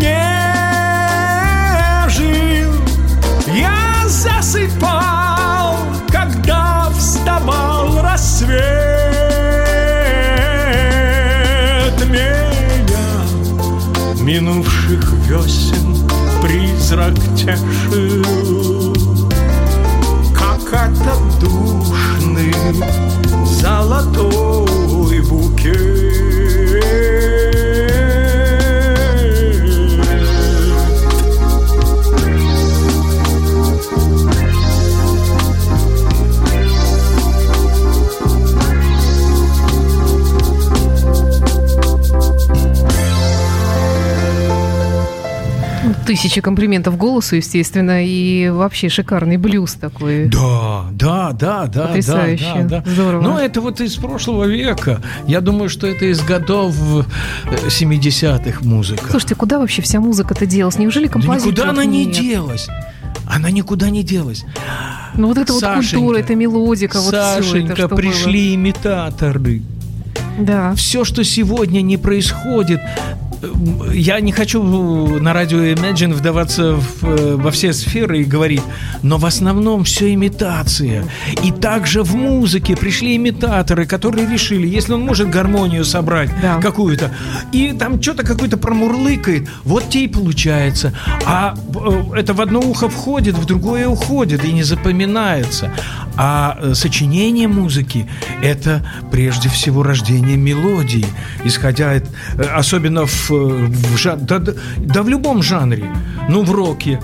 нежен. 0.00 0.32
Я 3.46 4.06
засыпал, 4.06 5.76
когда 6.10 6.88
вставал 6.96 8.00
рассвет. 8.00 8.52
Меня 12.08 13.22
минувших 14.20 15.12
весен 15.28 16.08
призрак 16.42 17.14
тешил. 17.36 18.91
золотой. 23.44 24.61
Тысячи 46.22 46.40
комплиментов 46.40 46.96
голосу, 46.96 47.36
естественно, 47.36 48.04
и 48.04 48.48
вообще 48.48 48.88
шикарный 48.88 49.36
блюз 49.36 49.74
такой. 49.74 50.26
Да, 50.26 50.86
да, 50.92 51.32
да, 51.32 51.66
да. 51.66 51.86
Потрясающе. 51.88 52.44
Да, 52.54 52.62
да, 52.62 52.82
да. 52.84 52.90
Здорово. 52.90 53.22
Ну, 53.22 53.38
это 53.38 53.60
вот 53.60 53.80
из 53.80 53.96
прошлого 53.96 54.44
века. 54.44 55.02
Я 55.26 55.40
думаю, 55.40 55.68
что 55.68 55.86
это 55.86 56.06
из 56.06 56.22
годов 56.22 56.74
70-х 57.46 58.60
э, 58.62 58.64
музыка. 58.64 59.04
Слушайте, 59.10 59.34
куда 59.34 59.58
вообще 59.58 59.82
вся 59.82 60.00
музыка-то 60.00 60.46
делась? 60.46 60.78
Неужели 60.78 61.08
композиция? 61.08 61.52
Да 61.52 61.62
никуда 61.62 61.70
она 61.70 61.84
не 61.84 62.06
делась. 62.06 62.68
Она 63.26 63.50
никуда 63.50 63.90
не 63.90 64.02
делась. 64.02 64.44
Ну 65.14 65.28
вот 65.28 65.38
это 65.38 65.52
Сашенька, 65.52 65.98
вот 65.98 66.06
культура, 66.06 66.18
это 66.18 66.34
мелодика, 66.34 67.00
вот 67.00 67.10
Сашенька, 67.10 67.74
все 67.74 67.84
это, 67.84 67.88
что 67.88 67.96
пришли 67.96 68.48
было. 68.48 68.54
имитаторы. 68.54 69.62
Да. 70.38 70.74
Все, 70.74 71.04
что 71.04 71.24
сегодня 71.24 71.82
не 71.82 71.96
происходит, 71.96 72.80
я 73.92 74.20
не 74.20 74.32
хочу 74.32 74.62
на 74.62 75.32
радио 75.32 75.58
Imagine 75.58 76.14
вдаваться 76.14 76.74
в, 76.74 77.04
э, 77.04 77.36
во 77.36 77.50
все 77.50 77.72
сферы 77.72 78.20
и 78.20 78.24
говорить, 78.24 78.62
но 79.02 79.18
в 79.18 79.26
основном 79.26 79.84
все 79.84 80.12
имитация. 80.14 81.04
И 81.42 81.50
также 81.50 82.02
в 82.02 82.14
музыке 82.14 82.76
пришли 82.76 83.16
имитаторы, 83.16 83.86
которые 83.86 84.28
решили, 84.28 84.66
если 84.66 84.92
он 84.92 85.02
может 85.02 85.28
гармонию 85.28 85.84
собрать 85.84 86.30
да. 86.40 86.60
какую-то, 86.60 87.10
и 87.52 87.72
там 87.72 88.00
что-то 88.00 88.24
какое-то 88.24 88.56
промурлыкает, 88.56 89.48
вот 89.64 89.88
те 89.88 90.04
и 90.04 90.08
получается. 90.08 90.94
А 91.26 91.54
э, 91.74 92.18
это 92.18 92.34
в 92.34 92.40
одно 92.40 92.60
ухо 92.60 92.88
входит, 92.88 93.36
в 93.36 93.44
другое 93.44 93.88
уходит 93.88 94.44
и 94.44 94.52
не 94.52 94.62
запоминается. 94.62 95.72
А 96.16 96.58
э, 96.60 96.74
сочинение 96.74 97.48
музыки– 97.48 98.08
это 98.42 98.86
прежде 99.10 99.48
всего 99.48 99.82
рождение 99.82 100.36
мелодии, 100.36 101.06
исходя, 101.44 102.00
особенно 102.54 103.06
в 103.06 103.31
в 103.32 103.96
жан... 103.96 104.24
да, 104.26 104.38
да, 104.38 104.52
да 104.78 105.02
в 105.02 105.08
любом 105.08 105.42
жанре. 105.42 105.90
Ну, 106.28 106.42
в 106.42 106.52
роке, 106.52 107.00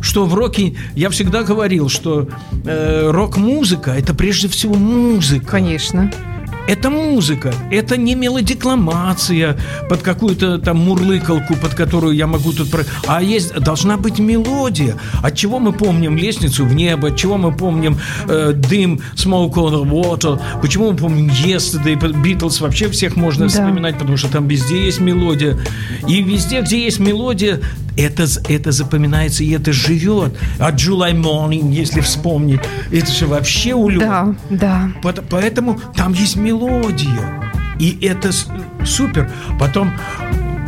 что 0.00 0.26
в 0.26 0.34
роке 0.34 0.74
я 0.94 1.10
всегда 1.10 1.42
говорил, 1.42 1.88
что 1.88 2.28
э, 2.64 3.10
рок-музыка 3.10 3.92
это 3.92 4.14
прежде 4.14 4.48
всего 4.48 4.74
музыка. 4.74 5.46
Конечно. 5.46 6.10
Это 6.68 6.90
музыка, 6.90 7.52
это 7.70 7.96
не 7.96 8.14
мелодикламация 8.14 9.58
под 9.88 10.02
какую-то 10.02 10.58
там 10.58 10.78
мурлыкалку, 10.78 11.56
под 11.56 11.74
которую 11.74 12.14
я 12.14 12.26
могу 12.26 12.52
тут... 12.52 12.70
Про... 12.70 12.84
А 13.06 13.22
есть, 13.22 13.52
должна 13.54 13.96
быть 13.96 14.18
мелодия. 14.18 14.96
От 15.22 15.36
чего 15.36 15.58
мы 15.58 15.72
помним 15.72 16.16
лестницу 16.16 16.64
в 16.64 16.74
небо, 16.74 17.08
от 17.08 17.16
чего 17.16 17.36
мы 17.36 17.52
помним 17.52 17.98
э, 18.28 18.52
дым, 18.54 19.00
smoke 19.16 19.54
on 19.54 19.72
the 19.72 19.84
water, 19.84 20.40
почему 20.60 20.92
мы 20.92 20.96
помним 20.96 21.28
yesterday, 21.28 21.98
Beatles 21.98 22.62
вообще 22.62 22.88
всех 22.88 23.16
можно 23.16 23.46
да. 23.46 23.48
вспоминать, 23.48 23.98
потому 23.98 24.16
что 24.16 24.28
там 24.28 24.46
везде 24.46 24.84
есть 24.84 25.00
мелодия. 25.00 25.58
И 26.06 26.22
везде, 26.22 26.60
где 26.60 26.84
есть 26.84 27.00
мелодия, 27.00 27.60
это, 27.96 28.26
это 28.48 28.72
запоминается 28.72 29.44
и 29.44 29.50
это 29.50 29.72
живет. 29.72 30.36
А 30.58 30.72
July 30.72 31.12
Morning, 31.12 31.72
если 31.72 32.00
вспомнить, 32.00 32.60
это 32.90 33.10
же 33.10 33.26
вообще 33.26 33.74
улет. 33.74 34.00
Да, 34.00 34.34
да. 34.50 34.90
Поэтому 35.30 35.80
там 35.96 36.12
есть 36.12 36.36
мелодия. 36.36 37.52
И 37.78 37.98
это 38.04 38.30
супер. 38.84 39.30
Потом 39.58 39.92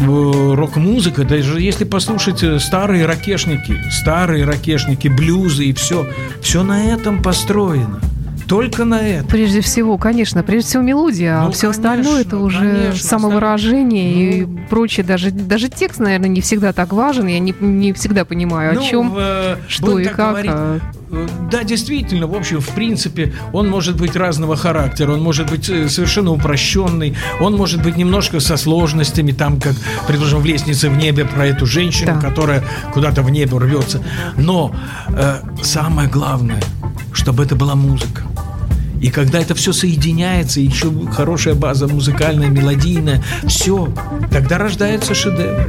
э, 0.00 0.54
рок-музыка, 0.54 1.24
даже 1.24 1.60
если 1.60 1.84
послушать 1.84 2.42
э, 2.42 2.58
старые 2.58 3.06
ракешники, 3.06 3.76
старые 3.90 4.44
ракешники, 4.44 5.08
блюзы 5.08 5.66
и 5.66 5.72
все, 5.72 6.08
все 6.40 6.62
на 6.62 6.84
этом 6.84 7.22
построено. 7.22 8.00
Только 8.46 8.84
на 8.84 9.00
это. 9.00 9.26
Прежде 9.26 9.60
всего, 9.60 9.98
конечно, 9.98 10.42
прежде 10.42 10.68
всего 10.68 10.82
мелодия, 10.82 11.38
а 11.38 11.42
ну, 11.42 11.48
а 11.48 11.50
все 11.52 11.70
конечно, 11.72 11.92
остальное 11.92 12.20
это 12.22 12.38
уже 12.38 12.58
конечно, 12.58 13.08
самовыражение 13.08 14.46
ну, 14.46 14.54
и 14.54 14.68
прочее. 14.68 15.04
Даже, 15.04 15.30
даже 15.30 15.68
текст, 15.68 16.00
наверное, 16.00 16.28
не 16.28 16.40
всегда 16.40 16.72
так 16.72 16.92
важен. 16.92 17.26
Я 17.26 17.38
не, 17.38 17.54
не 17.60 17.92
всегда 17.92 18.24
понимаю, 18.24 18.74
ну, 18.74 18.80
о 18.80 18.84
чем, 18.84 19.10
в, 19.10 19.58
что 19.68 19.98
и 19.98 20.04
как. 20.04 20.30
Говорить, 20.30 20.50
а... 20.54 20.80
Да, 21.50 21.62
действительно, 21.62 22.26
в 22.26 22.34
общем, 22.34 22.60
в 22.60 22.68
принципе, 22.70 23.32
он 23.52 23.68
может 23.68 23.96
быть 23.96 24.16
разного 24.16 24.56
характера, 24.56 25.12
он 25.12 25.22
может 25.22 25.50
быть 25.50 25.68
э, 25.68 25.88
совершенно 25.88 26.32
упрощенный, 26.32 27.14
он 27.40 27.56
может 27.56 27.82
быть 27.82 27.96
немножко 27.96 28.40
со 28.40 28.56
сложностями, 28.56 29.32
там, 29.32 29.60
как, 29.60 29.74
предположим, 30.06 30.40
в 30.40 30.46
«Лестнице 30.46 30.88
в 30.88 30.96
небе» 30.96 31.24
про 31.24 31.46
эту 31.46 31.66
женщину, 31.66 32.18
да. 32.20 32.28
которая 32.28 32.64
куда-то 32.92 33.22
в 33.22 33.30
небо 33.30 33.60
рвется. 33.60 34.02
Но 34.36 34.74
э, 35.08 35.36
самое 35.62 36.08
главное, 36.08 36.60
чтобы 37.12 37.44
это 37.44 37.54
была 37.56 37.74
музыка. 37.74 38.22
И 39.00 39.10
когда 39.10 39.38
это 39.38 39.54
все 39.54 39.72
соединяется, 39.72 40.60
еще 40.60 40.90
хорошая 41.10 41.54
база 41.54 41.86
музыкальная, 41.86 42.48
мелодийная, 42.48 43.22
все, 43.46 43.92
тогда 44.30 44.58
рождается 44.58 45.14
шедевр. 45.14 45.68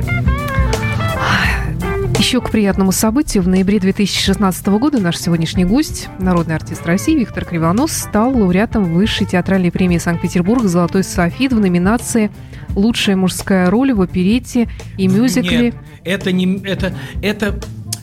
Еще 2.18 2.40
к 2.40 2.50
приятному 2.50 2.94
событию. 2.94 3.44
В 3.44 3.48
ноябре 3.50 3.80
2016 3.80 4.66
года 4.68 5.00
наш 5.00 5.18
сегодняшний 5.18 5.66
гость, 5.66 6.08
народный 6.18 6.56
артист 6.56 6.86
России 6.86 7.14
Виктор 7.14 7.44
Кривонос, 7.44 7.92
стал 7.92 8.32
лауреатом 8.36 8.94
высшей 8.94 9.28
театральной 9.28 9.70
премии 9.70 9.98
Санкт-Петербург 9.98 10.64
«Золотой 10.64 11.04
софит» 11.04 11.52
в 11.52 11.60
номинации 11.60 12.32
«Лучшая 12.74 13.18
мужская 13.18 13.70
роль 13.70 13.94
в 13.94 14.02
оперете 14.02 14.70
и 14.98 15.08
мюзикле». 15.08 15.74
Нет, 15.74 15.76
это 16.06 16.32
не... 16.32 16.58
Это, 16.64 16.94
это 17.22 17.60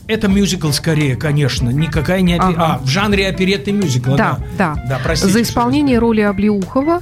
это 0.07 0.27
мюзикл 0.27 0.71
скорее, 0.71 1.15
конечно. 1.15 1.69
Никакая 1.69 2.21
не 2.21 2.35
опера... 2.35 2.47
ага. 2.47 2.73
А, 2.75 2.77
в 2.79 2.87
жанре 2.87 3.27
оперетты 3.27 3.71
мюзикла. 3.71 4.17
Да, 4.17 4.39
да. 4.57 4.75
да. 4.75 4.85
да 4.89 4.99
простите, 5.03 5.31
За 5.31 5.41
исполнение 5.41 5.99
роли 5.99 6.21
Облеухова 6.21 7.01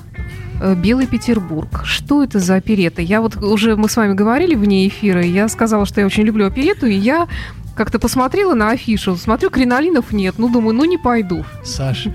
э, 0.61 0.75
«Белый 0.75 1.07
Петербург». 1.07 1.81
Что 1.83 2.23
это 2.23 2.39
за 2.39 2.55
оперета? 2.55 3.01
Я 3.01 3.21
вот 3.21 3.37
уже, 3.37 3.75
мы 3.75 3.89
с 3.89 3.97
вами 3.97 4.13
говорили 4.13 4.55
вне 4.55 4.87
эфира, 4.87 5.23
я 5.23 5.47
сказала, 5.47 5.85
что 5.85 6.01
я 6.01 6.07
очень 6.07 6.23
люблю 6.23 6.45
оперету, 6.45 6.85
и 6.85 6.93
я 6.93 7.27
как-то 7.75 7.99
посмотрела 7.99 8.53
на 8.53 8.71
афишу, 8.71 9.15
смотрю, 9.15 9.49
кринолинов 9.49 10.11
нет, 10.11 10.35
ну, 10.37 10.49
думаю, 10.49 10.75
ну, 10.75 10.85
не 10.85 10.97
пойду. 10.97 11.45
Саша, 11.63 12.13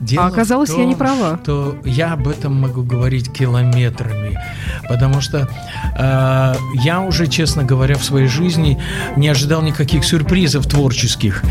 Дело 0.00 0.24
а 0.24 0.28
оказалось, 0.28 0.70
том, 0.70 0.80
я 0.80 0.86
не 0.86 0.94
права. 0.94 1.38
Что 1.42 1.76
я 1.84 2.14
об 2.14 2.26
этом 2.26 2.58
могу 2.58 2.82
говорить 2.82 3.30
километрами, 3.30 4.38
потому 4.88 5.20
что 5.20 5.48
э, 5.98 6.54
я 6.82 7.00
уже, 7.00 7.26
честно 7.26 7.64
говоря, 7.64 7.96
в 7.96 8.04
своей 8.04 8.26
жизни 8.26 8.80
не 9.16 9.28
ожидал 9.28 9.60
никаких 9.62 10.04
сюрпризов 10.04 10.66
творческих, 10.66 11.42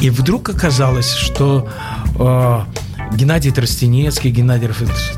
и 0.00 0.10
вдруг 0.10 0.48
оказалось, 0.48 1.12
что 1.12 1.68
э, 2.18 2.60
Геннадий 3.14 3.50
Тростенецкий, 3.50 4.30
Геннадий 4.30 4.68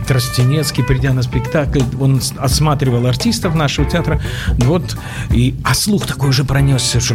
Тростенецкий, 0.07 0.85
придя 0.85 1.13
на 1.13 1.23
спектакль, 1.23 1.83
он 2.01 2.21
осматривал 2.39 3.07
артистов 3.07 3.55
нашего 3.55 3.89
театра, 3.89 4.21
вот, 4.59 4.97
и, 5.31 5.55
а 5.65 5.75
слух 5.75 6.07
такой 6.07 6.31
уже 6.31 6.45
пронесся, 6.45 7.01
что 7.01 7.15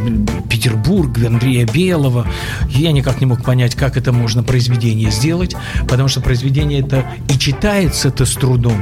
Петербург, 0.50 1.18
Андрея 1.18 1.66
Белого, 1.66 2.26
я 2.70 2.92
никак 2.92 3.20
не 3.20 3.26
мог 3.26 3.44
понять, 3.44 3.76
как 3.76 3.98
это 3.98 4.12
можно 4.12 4.44
произведение 4.44 5.12
сделать, 5.12 5.56
потому 5.88 6.08
что 6.08 6.22
произведение 6.22 6.80
это 6.80 7.06
и 7.30 7.38
читается-то 7.38 8.26
с 8.26 8.34
трудом, 8.34 8.82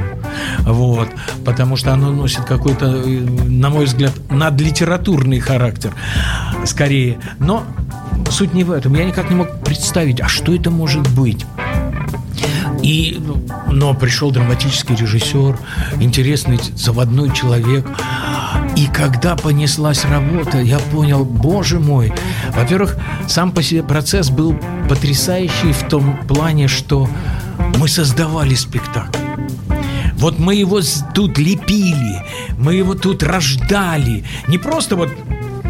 вот, 0.60 1.08
потому 1.44 1.76
что 1.76 1.92
оно 1.92 2.10
носит 2.10 2.44
какой-то, 2.44 2.86
на 2.88 3.70
мой 3.70 3.86
взгляд, 3.86 4.12
надлитературный 4.30 5.40
характер, 5.40 5.92
скорее, 6.64 7.18
но 7.38 7.64
суть 8.30 8.54
не 8.54 8.64
в 8.64 8.70
этом. 8.70 8.94
Я 8.94 9.04
никак 9.04 9.30
не 9.30 9.36
мог 9.36 9.64
представить, 9.64 10.20
а 10.20 10.28
что 10.28 10.54
это 10.54 10.70
может 10.70 11.08
быть. 11.14 11.44
И, 12.82 13.20
но 13.70 13.94
пришел 13.94 14.30
драматический 14.30 14.94
режиссер, 14.94 15.58
интересный 16.00 16.58
заводной 16.74 17.32
человек. 17.34 17.86
И 18.76 18.86
когда 18.86 19.36
понеслась 19.36 20.04
работа, 20.04 20.58
я 20.60 20.78
понял, 20.78 21.24
боже 21.24 21.80
мой, 21.80 22.12
во-первых, 22.54 22.96
сам 23.26 23.52
по 23.52 23.62
себе 23.62 23.82
процесс 23.82 24.30
был 24.30 24.56
потрясающий 24.88 25.72
в 25.72 25.88
том 25.88 26.18
плане, 26.26 26.68
что 26.68 27.08
мы 27.78 27.88
создавали 27.88 28.54
спектакль. 28.54 29.18
Вот 30.18 30.38
мы 30.38 30.56
его 30.56 30.80
тут 31.14 31.38
лепили, 31.38 32.24
мы 32.58 32.74
его 32.74 32.94
тут 32.94 33.22
рождали. 33.22 34.24
Не 34.48 34.58
просто 34.58 34.96
вот 34.96 35.10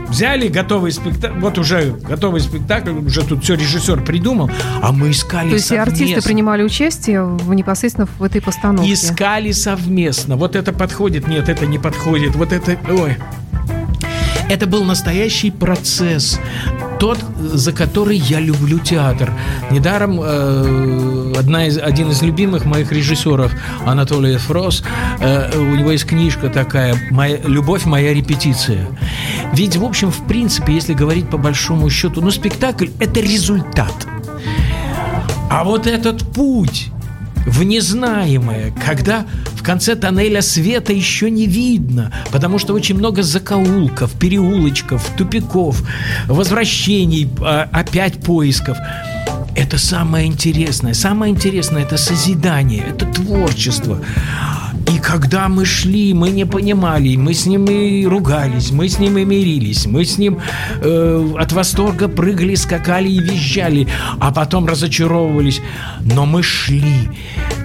взяли 0.09 0.49
готовый 0.49 0.92
спектакль, 0.92 1.38
вот 1.38 1.59
уже 1.59 1.92
готовый 1.92 2.40
спектакль, 2.40 2.90
уже 2.90 3.25
тут 3.25 3.44
все 3.44 3.55
режиссер 3.55 4.05
придумал, 4.05 4.51
а 4.83 4.92
мы 4.92 5.11
искали 5.11 5.51
То 5.51 5.55
есть 5.55 5.68
совместно. 5.68 5.92
артисты 5.92 6.23
принимали 6.23 6.62
участие 6.62 7.25
в, 7.25 7.53
непосредственно 7.55 8.09
в 8.18 8.23
этой 8.23 8.40
постановке? 8.40 8.92
Искали 8.92 9.53
совместно. 9.53 10.37
Вот 10.37 10.57
это 10.57 10.73
подходит, 10.73 11.29
нет, 11.29 11.49
это 11.49 11.66
не 11.66 11.79
подходит, 11.79 12.35
вот 12.35 12.53
это, 12.53 12.77
ой. 12.90 13.16
Это 14.49 14.66
был 14.66 14.85
настоящий 14.85 15.51
процесс 15.51 16.40
тот, 16.98 17.18
за 17.38 17.72
который 17.72 18.16
я 18.16 18.40
люблю 18.40 18.78
театр. 18.78 19.32
Недаром 19.70 20.20
э, 20.20 21.32
одна 21.37 21.66
из, 21.66 21.78
один 21.78 22.11
из 22.11 22.22
любимых 22.22 22.64
моих 22.64 22.92
режиссеров, 22.92 23.52
Анатолий 23.87 24.37
Фрос, 24.37 24.82
э, 25.20 25.58
у 25.58 25.74
него 25.74 25.92
есть 25.92 26.06
книжка 26.06 26.48
такая 26.48 26.96
моя, 27.11 27.38
«Любовь– 27.44 27.84
моя 27.87 28.12
репетиция». 28.12 28.88
Ведь, 29.52 29.76
в 29.76 29.84
общем, 29.84 30.11
в 30.11 30.26
принципе, 30.26 30.74
если 30.74 30.94
говорить 30.94 31.28
по 31.28 31.38
большому 31.38 31.88
счету, 31.90 32.20
ну, 32.20 32.30
спектакль– 32.30 32.88
это 33.00 33.20
результат. 33.20 34.06
А 35.50 35.64
вот 35.64 35.87
этот 35.87 36.22
путь 36.32 36.88
в 37.46 37.62
незнаемое, 37.62 38.72
когда 38.84 39.24
конце 39.68 39.96
тоннеля 39.96 40.40
света 40.40 40.94
еще 40.94 41.31
не 41.31 41.46
видно, 41.46 42.11
потому 42.33 42.59
что 42.59 42.72
очень 42.72 42.96
много 42.96 43.22
закоулков, 43.22 44.12
переулочков, 44.12 45.11
тупиков, 45.14 45.83
возвращений, 46.26 47.28
а, 47.42 47.68
опять 47.70 48.18
поисков. 48.18 48.78
Это 49.54 49.76
самое 49.76 50.26
интересное. 50.26 50.94
Самое 50.94 51.35
интересное– 51.35 51.83
это 51.85 51.98
созидание, 51.98 52.83
это 52.83 53.04
творчество. 53.04 54.00
И 54.88 54.98
когда 54.98 55.48
мы 55.48 55.66
шли, 55.66 56.14
мы 56.14 56.31
не 56.31 56.46
понимали, 56.46 57.16
мы 57.16 57.35
с 57.35 57.46
ним 57.46 57.66
и 57.66 58.07
ругались, 58.07 58.70
мы 58.70 58.88
с 58.88 58.98
ним 58.98 59.18
и 59.18 59.24
мирились, 59.24 59.87
мы 59.87 60.05
с 60.05 60.16
ним 60.16 60.40
э, 60.81 61.35
от 61.38 61.53
восторга 61.53 62.09
прыгали, 62.09 62.55
скакали 62.55 63.09
и 63.09 63.18
визжали, 63.18 63.87
а 64.18 64.33
потом 64.33 64.66
разочаровывались. 64.66 65.61
Но 66.01 66.24
мы 66.24 66.42
шли. 66.42 67.11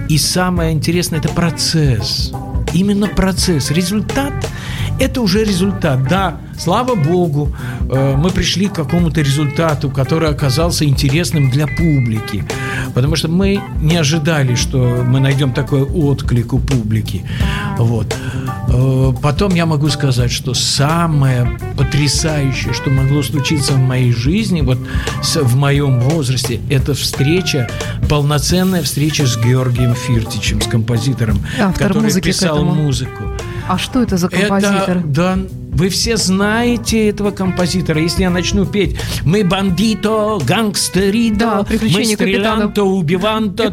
И 0.08 0.18
самое 0.18 0.72
интересное– 0.72 1.18
это 1.20 1.30
процесс. 1.30 2.32
Именно 2.74 3.06
процесс. 3.06 3.70
Результат 3.70 4.34
Это 4.98 5.20
уже 5.20 5.44
результат. 5.44 6.06
Да, 6.08 6.36
слава 6.58 6.94
богу, 6.94 7.54
э, 7.90 8.14
мы 8.16 8.30
пришли 8.30 8.68
к 8.68 8.74
какому-то 8.74 9.20
результату, 9.20 9.90
который 9.90 10.28
оказался 10.28 10.84
интересным 10.84 11.50
для 11.50 11.66
публики. 11.66 12.44
Потому 12.94 13.16
что 13.16 13.28
мы 13.28 13.60
не 13.80 13.96
ожидали, 13.96 14.54
что 14.54 15.04
мы 15.06 15.18
найдем 15.20 15.52
такой 15.52 15.82
отклик 15.82 16.52
у 16.52 16.58
публики. 16.58 17.24
Вот. 17.78 18.14
Э, 18.68 19.12
потом 19.20 19.54
я 19.54 19.66
могу 19.66 19.88
сказать, 19.88 20.30
что 20.30 20.54
самое 20.54 21.58
потрясающее, 21.76 22.72
что 22.72 22.90
могло 22.90 23.22
случиться 23.22 23.72
в 23.72 23.78
моей 23.78 24.12
жизни, 24.12 24.60
вот 24.60 24.78
в 25.34 25.56
моем 25.56 26.00
возрасте, 26.00 26.60
это 26.70 26.94
встреча, 26.94 27.68
полноценная 28.08 28.82
встреча 28.82 29.26
с 29.26 29.36
Георгием 29.36 29.94
Фиртичем, 29.94 30.60
с 30.60 30.66
композитором, 30.66 31.44
Автор 31.60 31.88
который 31.88 32.20
писал 32.20 32.64
музыку. 32.64 33.24
А 33.68 33.78
что 33.78 34.02
это 34.02 34.16
за 34.16 34.28
композитор? 34.28 34.98
Это, 34.98 35.06
да, 35.06 35.38
вы 35.72 35.88
все 35.88 36.16
знаете 36.16 37.08
этого 37.08 37.30
композитора. 37.30 38.00
Если 38.00 38.22
я 38.22 38.30
начну 38.30 38.66
петь 38.66 38.96
«Мы 39.24 39.42
бандито, 39.42 40.38
гангстерито, 40.46 41.38
да, 41.38 41.66
мы 41.68 42.04
стрелянто, 42.04 42.84
убиванто. 42.84 43.64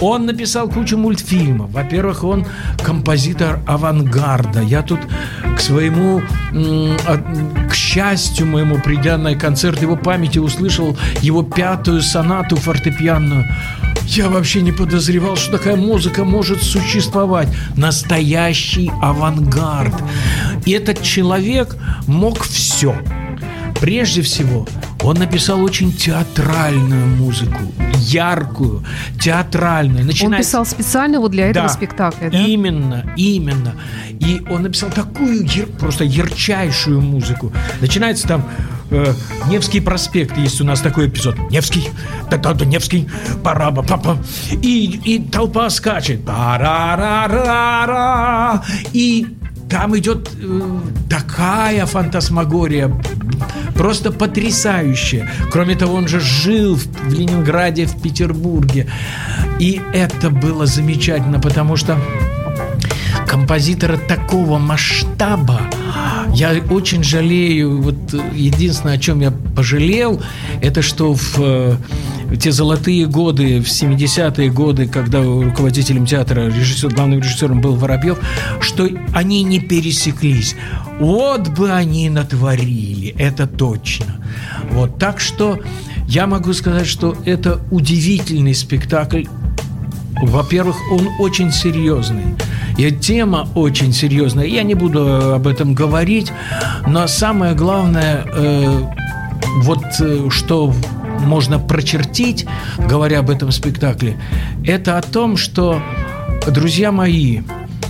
Он 0.00 0.26
написал 0.26 0.68
кучу 0.68 0.98
мультфильмов. 0.98 1.70
Во-первых, 1.70 2.24
он 2.24 2.44
композитор 2.82 3.60
авангарда. 3.66 4.60
Я 4.62 4.82
тут 4.82 5.00
к 5.56 5.60
своему, 5.60 6.20
к 7.70 7.74
счастью 7.74 8.46
моему, 8.46 8.80
придя 8.80 9.16
на 9.16 9.36
концерт 9.36 9.80
его 9.80 9.96
памяти, 9.96 10.38
услышал 10.38 10.96
его 11.22 11.44
пятую 11.44 12.02
сонату 12.02 12.56
фортепианную. 12.56 13.46
Я 14.06 14.28
вообще 14.28 14.60
не 14.60 14.72
подозревал, 14.72 15.36
что 15.36 15.52
такая 15.52 15.76
музыка 15.76 16.24
может 16.24 16.62
существовать. 16.62 17.48
Настоящий 17.76 18.90
авангард. 19.02 19.94
И 20.66 20.72
этот 20.72 21.02
человек 21.02 21.76
мог 22.06 22.42
все. 22.44 22.94
Прежде 23.80 24.22
всего, 24.22 24.66
он 25.04 25.16
написал 25.16 25.62
очень 25.62 25.92
театральную 25.92 27.06
музыку, 27.06 27.60
яркую, 27.98 28.82
театральную. 29.20 30.06
Начинает... 30.06 30.34
Он 30.34 30.38
писал 30.38 30.64
специально 30.64 31.20
вот 31.20 31.30
для 31.30 31.50
этого 31.50 31.68
да, 31.68 31.72
спектакля, 31.72 32.30
да? 32.30 32.38
Именно, 32.38 33.04
именно. 33.16 33.74
И 34.18 34.42
он 34.50 34.62
написал 34.62 34.88
такую 34.90 35.46
просто 35.78 36.04
ярчайшую 36.04 37.02
музыку. 37.02 37.52
Начинается 37.80 38.26
там 38.26 38.48
э, 38.90 39.12
Невский 39.48 39.80
проспект, 39.80 40.38
есть 40.38 40.62
у 40.62 40.64
нас 40.64 40.80
такой 40.80 41.08
эпизод. 41.08 41.36
Невский, 41.50 41.90
да 42.30 42.38
да 42.38 42.54
да 42.54 42.64
Невский, 42.64 43.06
пора 43.42 43.70
ба 43.70 43.82
папа. 43.82 44.16
И, 44.62 45.00
и 45.04 45.18
толпа 45.18 45.68
скачет. 45.68 46.24
Та-ра-ра-ра-ра. 46.24 48.64
И 48.94 49.26
там 49.68 49.94
идет 49.98 50.30
э, 50.40 50.80
такая 51.10 51.84
фантасмагория, 51.86 52.90
просто 53.74 54.10
потрясающая. 54.10 55.28
Кроме 55.50 55.74
того, 55.74 55.94
он 55.94 56.08
же 56.08 56.20
жил 56.20 56.76
в, 56.76 57.12
Ленинграде, 57.12 57.86
в 57.86 58.00
Петербурге. 58.00 58.86
И 59.58 59.80
это 59.92 60.30
было 60.30 60.66
замечательно, 60.66 61.40
потому 61.40 61.76
что 61.76 61.98
композитора 63.26 63.96
такого 63.96 64.58
масштаба, 64.58 65.60
я 66.34 66.52
очень 66.70 67.02
жалею, 67.04 67.80
вот 67.80 67.96
единственное, 68.32 68.94
о 68.94 68.98
чем 68.98 69.20
я 69.20 69.30
пожалел, 69.30 70.22
это 70.60 70.82
что 70.82 71.14
в 71.14 71.38
э, 71.38 71.76
те 72.40 72.52
золотые 72.52 73.06
годы, 73.06 73.60
в 73.60 73.66
70-е 73.66 74.50
годы, 74.50 74.86
когда 74.86 75.22
руководителем 75.22 76.06
театра, 76.06 76.48
режиссер, 76.48 76.94
главным 76.94 77.20
режиссером 77.20 77.60
был 77.60 77.74
Воробьев, 77.76 78.18
что 78.60 78.88
они 79.12 79.42
не 79.42 79.60
пересеклись. 79.60 80.56
Вот 80.98 81.48
бы 81.48 81.72
они 81.72 82.08
натворили, 82.10 83.14
это 83.18 83.46
точно. 83.46 84.16
Вот, 84.70 84.98
так 84.98 85.20
что 85.20 85.60
я 86.08 86.26
могу 86.26 86.52
сказать, 86.52 86.86
что 86.86 87.16
это 87.24 87.60
удивительный 87.70 88.54
спектакль. 88.54 89.24
Во-первых, 90.22 90.76
он 90.92 91.08
очень 91.18 91.50
серьезный. 91.50 92.36
И 92.76 92.90
тема 92.90 93.48
очень 93.54 93.92
серьезная. 93.92 94.46
Я 94.46 94.62
не 94.62 94.74
буду 94.74 95.34
об 95.34 95.46
этом 95.46 95.74
говорить, 95.74 96.32
но 96.86 97.06
самое 97.06 97.54
главное, 97.54 98.24
э, 98.26 98.82
вот 99.62 99.84
э, 100.00 100.28
что 100.30 100.74
можно 101.20 101.58
прочертить, 101.58 102.46
говоря 102.78 103.20
об 103.20 103.30
этом 103.30 103.50
спектакле, 103.52 104.16
это 104.64 104.98
о 104.98 105.02
том, 105.02 105.36
что, 105.36 105.80
друзья 106.46 106.92
мои, 106.92 107.42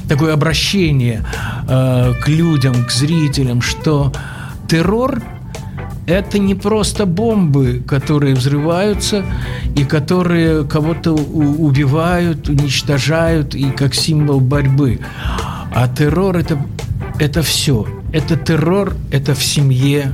такое 0.08 0.34
обращение 0.34 1.24
э, 1.68 2.14
к 2.22 2.28
людям, 2.28 2.84
к 2.84 2.90
зрителям, 2.90 3.62
что 3.62 4.12
террор 4.68 5.22
это 6.06 6.38
не 6.38 6.54
просто 6.54 7.06
бомбы, 7.06 7.82
которые 7.86 8.34
взрываются 8.34 9.24
и 9.74 9.84
которые 9.84 10.64
кого-то 10.64 11.12
убивают, 11.12 12.48
уничтожают 12.48 13.54
и 13.54 13.70
как 13.70 13.94
символ 13.94 14.40
борьбы. 14.40 15.00
А 15.74 15.88
террор 15.88 16.36
это, 16.36 16.58
это 17.18 17.42
все. 17.42 17.86
Это 18.12 18.36
террор, 18.36 18.94
это 19.10 19.34
в 19.34 19.42
семье, 19.42 20.12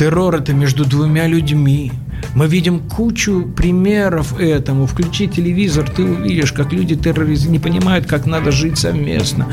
Террор 0.00 0.34
это 0.34 0.54
между 0.54 0.86
двумя 0.86 1.26
людьми. 1.26 1.92
Мы 2.34 2.46
видим 2.46 2.80
кучу 2.80 3.42
примеров 3.54 4.40
этому. 4.40 4.86
Включи 4.86 5.28
телевизор, 5.28 5.90
ты 5.90 6.02
увидишь, 6.04 6.52
как 6.52 6.72
люди 6.72 6.96
терроризм 6.96 7.52
не 7.52 7.58
понимают, 7.58 8.06
как 8.06 8.24
надо 8.24 8.50
жить 8.50 8.78
совместно. 8.78 9.48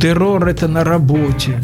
Террор 0.00 0.48
это 0.48 0.68
на 0.68 0.84
работе. 0.84 1.62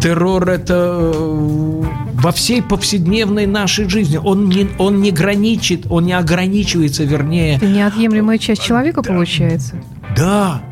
Террор 0.00 0.48
это 0.48 0.74
э, 0.74 1.82
во 2.14 2.32
всей 2.32 2.62
повседневной 2.62 3.46
нашей 3.46 3.88
жизни. 3.88 4.16
Он 4.16 4.48
не, 4.48 4.66
он 4.78 5.00
не 5.00 5.12
граничит, 5.12 5.86
он 5.88 6.06
не 6.06 6.14
ограничивается, 6.14 7.04
вернее. 7.04 7.58
Это 7.58 7.66
неотъемлемая 7.66 8.38
часть 8.38 8.64
человека 8.64 9.02
да, 9.02 9.08
получается. 9.12 9.76
Да, 10.16 10.62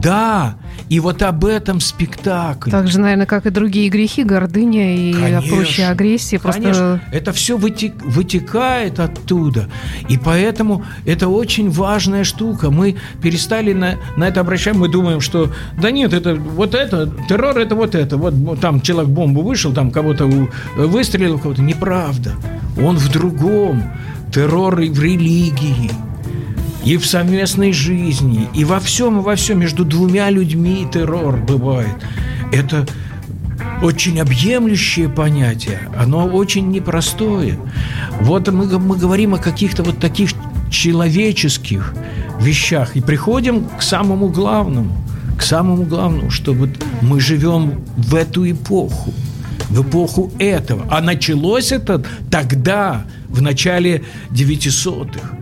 да. 0.00 0.56
И 0.88 1.00
вот 1.00 1.22
об 1.22 1.44
этом 1.44 1.80
спектакль. 1.80 2.70
Так 2.70 2.88
же, 2.88 3.00
наверное, 3.00 3.26
как 3.26 3.46
и 3.46 3.50
другие 3.50 3.90
грехи, 3.90 4.24
гордыня 4.24 4.96
и 4.96 5.12
конечно, 5.12 5.56
прочая 5.56 5.90
агрессия. 5.90 6.38
Просто... 6.38 6.62
Конечно, 6.62 7.02
это 7.12 7.32
все 7.32 7.58
вытек, 7.58 7.94
вытекает 8.02 9.00
оттуда. 9.00 9.68
И 10.08 10.16
поэтому 10.16 10.84
это 11.04 11.28
очень 11.28 11.68
важная 11.68 12.24
штука. 12.24 12.70
Мы 12.70 12.96
перестали 13.20 13.72
на, 13.72 13.96
на 14.16 14.28
это 14.28 14.40
обращать. 14.40 14.76
Мы 14.76 14.88
думаем, 14.88 15.20
что 15.20 15.52
да 15.80 15.90
нет, 15.90 16.12
это 16.12 16.36
вот 16.36 16.74
это, 16.74 17.12
террор 17.28 17.58
это 17.58 17.74
вот 17.74 17.94
это. 17.94 18.16
Вот 18.16 18.60
там 18.60 18.80
человек 18.80 19.10
бомбу 19.10 19.42
вышел, 19.42 19.72
там 19.74 19.90
кого-то 19.90 20.26
выстрелил, 20.76 21.38
кого-то. 21.38 21.60
Неправда. 21.62 22.34
Он 22.80 22.96
в 22.96 23.10
другом. 23.10 23.82
Террор 24.30 24.78
и 24.80 24.90
в 24.90 25.02
религии 25.02 25.90
и 26.88 26.96
в 26.96 27.06
совместной 27.06 27.74
жизни, 27.74 28.48
и 28.54 28.64
во 28.64 28.80
всем, 28.80 29.18
и 29.18 29.22
во 29.22 29.36
всем 29.36 29.60
между 29.60 29.84
двумя 29.84 30.30
людьми 30.30 30.86
террор 30.90 31.36
бывает. 31.36 31.94
Это 32.50 32.86
очень 33.82 34.18
объемлющее 34.18 35.10
понятие, 35.10 35.80
оно 35.98 36.24
очень 36.24 36.70
непростое. 36.70 37.58
Вот 38.22 38.48
мы, 38.48 38.78
мы 38.78 38.96
говорим 38.96 39.34
о 39.34 39.38
каких-то 39.38 39.82
вот 39.82 39.98
таких 39.98 40.30
человеческих 40.70 41.92
вещах 42.40 42.96
и 42.96 43.02
приходим 43.02 43.68
к 43.68 43.82
самому 43.82 44.30
главному, 44.30 44.96
к 45.36 45.42
самому 45.42 45.82
главному, 45.82 46.30
что 46.30 46.54
вот 46.54 46.70
мы 47.02 47.20
живем 47.20 47.84
в 47.98 48.14
эту 48.14 48.50
эпоху, 48.50 49.12
в 49.68 49.82
эпоху 49.82 50.32
этого. 50.38 50.86
А 50.88 51.02
началось 51.02 51.70
это 51.70 52.02
тогда, 52.30 53.04
в 53.28 53.42
начале 53.42 54.04
900-х. 54.30 55.37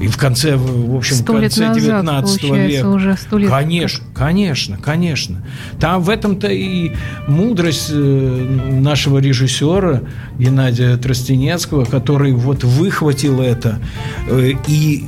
И 0.00 0.06
в 0.06 0.16
конце, 0.16 0.56
в 0.56 0.96
общем, 0.96 1.16
в 1.16 1.24
конце 1.24 1.68
назад, 1.68 1.82
19 1.82 2.42
века. 2.44 2.88
Уже 2.88 3.16
100 3.16 3.38
лет. 3.38 3.50
Конечно, 3.50 4.04
конечно, 4.14 4.78
конечно. 4.78 5.44
Там 5.80 6.02
в 6.02 6.10
этом-то 6.10 6.48
и 6.48 6.92
мудрость 7.26 7.90
э, 7.90 8.70
нашего 8.80 9.18
режиссера 9.18 10.02
Геннадия 10.38 10.96
Тростенецкого, 10.96 11.84
который 11.84 12.32
вот 12.32 12.62
выхватил 12.62 13.40
это 13.40 13.80
э, 14.28 14.52
и, 14.68 15.04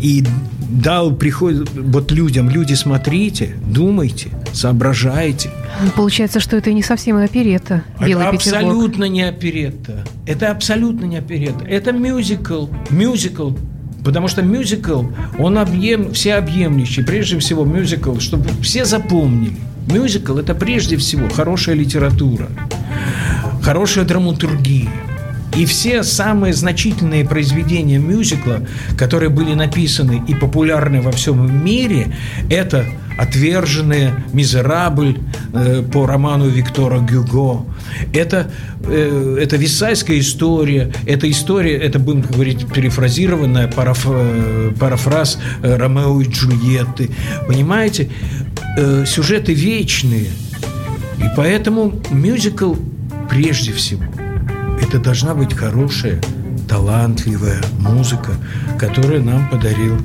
и 0.00 0.24
дал 0.68 1.12
приход 1.12 1.70
вот 1.74 2.10
людям, 2.10 2.50
люди, 2.50 2.74
смотрите, 2.74 3.56
думайте, 3.66 4.30
соображайте. 4.52 5.50
Получается, 5.96 6.40
что 6.40 6.56
это 6.56 6.72
не 6.72 6.82
совсем 6.82 7.16
оперета. 7.16 7.84
Белый 8.00 8.26
это 8.26 8.36
абсолютно 8.36 9.04
не 9.04 9.22
оперета. 9.22 10.04
Это 10.26 10.50
абсолютно 10.50 11.04
не 11.06 11.16
оперета. 11.16 11.64
Это 11.64 11.92
мюзикл. 11.92 12.66
Мюзикл 12.90 13.52
Потому 14.04 14.28
что 14.28 14.42
мюзикл, 14.42 15.04
он 15.38 15.58
объем, 15.58 16.12
всеобъемлющий. 16.12 17.02
Прежде 17.04 17.38
всего 17.38 17.64
мюзикл, 17.64 18.18
чтобы 18.18 18.48
все 18.62 18.84
запомнили. 18.84 19.56
Мюзикл– 19.90 20.36
это 20.38 20.54
прежде 20.54 20.96
всего 20.96 21.28
хорошая 21.28 21.74
литература, 21.74 22.48
хорошая 23.62 24.04
драматургия. 24.04 24.90
И 25.56 25.64
все 25.64 26.02
самые 26.02 26.52
значительные 26.52 27.24
произведения 27.24 27.98
мюзикла, 27.98 28.60
которые 28.96 29.30
были 29.30 29.54
написаны 29.54 30.22
и 30.28 30.34
популярны 30.34 31.00
во 31.00 31.10
всем 31.10 31.64
мире, 31.64 32.14
это 32.50 32.84
«Отверженные», 33.18 34.14
«Мизерабль» 34.32 35.18
э, 35.52 35.82
по 35.82 36.06
роману 36.06 36.48
Виктора 36.48 36.98
Гюго. 36.98 37.66
Это, 38.12 38.50
э, 38.84 39.38
это 39.40 39.56
Висайская 39.56 40.18
история, 40.18 40.92
это 41.06 41.30
история, 41.30 41.76
это, 41.76 41.98
будем 41.98 42.22
говорить, 42.22 42.66
перефразированная 42.72 43.68
параф, 43.68 44.06
э, 44.08 44.72
парафраз 44.78 45.38
Ромео 45.62 46.20
и 46.20 46.28
Джульетты. 46.28 47.10
Понимаете, 47.46 48.10
сюжеты 49.06 49.54
вечные. 49.54 50.28
И 51.18 51.24
поэтому 51.36 52.00
мюзикл 52.10 52.74
прежде 53.28 53.72
всего 53.72 54.04
это 54.80 54.98
должна 54.98 55.34
быть 55.34 55.54
хорошая, 55.54 56.20
талантливая 56.68 57.60
музыка, 57.78 58.32
которую 58.78 59.22
нам 59.22 59.48
подарил 59.48 59.98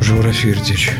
Жора 0.00 0.32
Фирдич. 0.32 0.90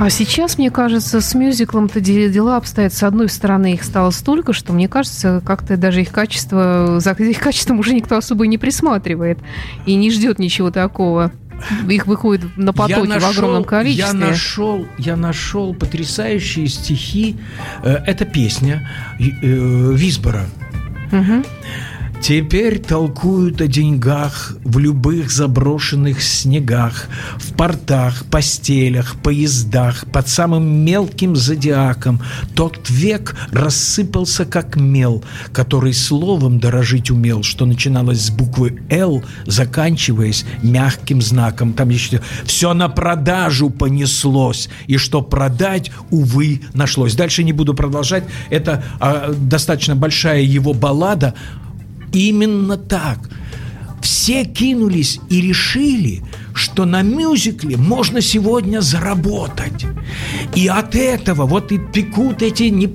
А 0.00 0.10
сейчас, 0.10 0.58
мне 0.58 0.70
кажется, 0.70 1.20
с 1.20 1.34
мюзиклом-то 1.34 2.00
дела 2.00 2.56
обстоят. 2.56 2.92
С 2.92 3.02
одной 3.02 3.28
стороны, 3.28 3.74
их 3.74 3.84
стало 3.84 4.10
столько, 4.10 4.52
что, 4.52 4.72
мне 4.72 4.88
кажется, 4.88 5.42
как-то 5.44 5.76
даже 5.76 6.00
их 6.02 6.10
качество, 6.10 6.98
за 6.98 7.12
их 7.12 7.38
качеством 7.38 7.78
уже 7.78 7.94
никто 7.94 8.16
особо 8.16 8.46
не 8.46 8.58
присматривает 8.58 9.38
и 9.86 9.94
не 9.94 10.10
ждет 10.10 10.38
ничего 10.38 10.70
такого. 10.70 11.30
Их 11.88 12.06
выходит 12.06 12.56
на 12.56 12.72
потоке 12.72 13.08
нашел, 13.08 13.28
в 13.28 13.38
огромном 13.38 13.64
количестве. 13.64 14.04
Я 14.04 14.12
нашел, 14.12 14.86
я 14.98 15.16
нашел 15.16 15.74
потрясающие 15.74 16.66
стихи. 16.66 17.36
Э, 17.84 17.98
это 18.06 18.24
песня 18.24 18.88
э, 19.20 19.22
Висбора. 19.22 20.46
Угу. 21.12 21.44
Теперь 22.22 22.78
толкуют 22.78 23.60
о 23.60 23.66
деньгах 23.66 24.56
в 24.62 24.78
любых 24.78 25.32
заброшенных 25.32 26.22
снегах, 26.22 27.08
в 27.36 27.52
портах, 27.54 28.26
постелях, 28.26 29.16
поездах, 29.16 30.06
под 30.12 30.28
самым 30.28 30.84
мелким 30.84 31.34
зодиаком. 31.34 32.22
Тот 32.54 32.88
век 32.88 33.34
рассыпался 33.50 34.44
как 34.44 34.76
мел, 34.76 35.24
который 35.52 35.92
словом 35.92 36.60
дорожить 36.60 37.10
умел, 37.10 37.42
что 37.42 37.66
начиналось 37.66 38.26
с 38.26 38.30
буквы 38.30 38.80
«Л», 38.88 39.24
заканчиваясь 39.46 40.44
мягким 40.62 41.20
знаком. 41.20 41.72
Там 41.72 41.88
еще 41.88 42.20
все 42.44 42.72
на 42.72 42.88
продажу 42.88 43.68
понеслось, 43.68 44.68
и 44.86 44.96
что 44.96 45.22
продать, 45.22 45.90
увы, 46.10 46.60
нашлось. 46.72 47.16
Дальше 47.16 47.42
не 47.42 47.52
буду 47.52 47.74
продолжать. 47.74 48.22
Это 48.48 48.84
а, 49.00 49.34
достаточно 49.36 49.96
большая 49.96 50.42
его 50.42 50.72
баллада, 50.72 51.34
Именно 52.12 52.76
так. 52.76 53.30
Все 54.02 54.44
кинулись 54.44 55.20
и 55.30 55.40
решили, 55.40 56.22
что 56.54 56.84
на 56.84 57.02
мюзикле 57.02 57.76
можно 57.76 58.20
сегодня 58.20 58.80
заработать. 58.80 59.86
И 60.54 60.66
от 60.66 60.94
этого 60.94 61.46
вот 61.46 61.72
и 61.72 61.78
пекут 61.78 62.42
эти 62.42 62.64
не 62.64 62.92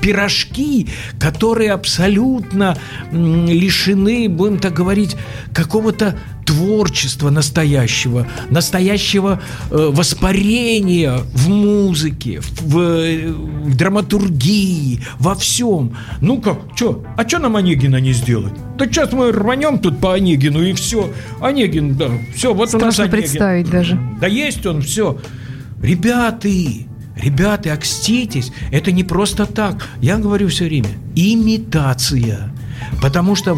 пирожки, 0.00 0.88
которые 1.18 1.72
абсолютно 1.72 2.76
лишены, 3.12 4.28
будем 4.28 4.58
так 4.58 4.74
говорить, 4.74 5.16
какого-то 5.52 6.18
творчества 6.50 7.30
настоящего, 7.30 8.26
настоящего 8.50 9.40
э, 9.70 9.90
воспарения 9.92 11.18
в 11.32 11.48
музыке, 11.48 12.40
в, 12.40 12.74
в 12.74 13.76
драматургии, 13.76 15.00
во 15.20 15.36
всем. 15.36 15.96
Ну 16.20 16.40
как, 16.40 16.58
что? 16.74 17.04
А 17.16 17.28
что 17.28 17.38
нам 17.38 17.54
Онегина 17.54 18.00
не 18.00 18.12
сделать? 18.12 18.52
Да 18.76 18.86
сейчас 18.86 19.12
мы 19.12 19.30
рванем 19.30 19.78
тут 19.78 20.00
по 20.00 20.14
Онегину 20.14 20.60
и 20.60 20.72
все. 20.72 21.12
Онегин, 21.40 21.94
да, 21.94 22.08
все, 22.34 22.52
вот 22.52 22.68
Страшно 22.68 22.84
у 22.84 22.88
нас 22.88 22.98
Онегин. 22.98 23.18
представить 23.18 23.70
даже. 23.70 24.00
Да 24.20 24.26
есть 24.26 24.66
он, 24.66 24.82
все. 24.82 25.18
Ребята, 25.80 26.48
ребята, 27.16 27.72
окститесь, 27.72 28.50
это 28.72 28.90
не 28.90 29.04
просто 29.04 29.46
так. 29.46 29.86
Я 30.00 30.18
говорю 30.18 30.48
все 30.48 30.64
время, 30.64 30.90
имитация. 31.14 32.52
Потому 33.00 33.36
что 33.36 33.56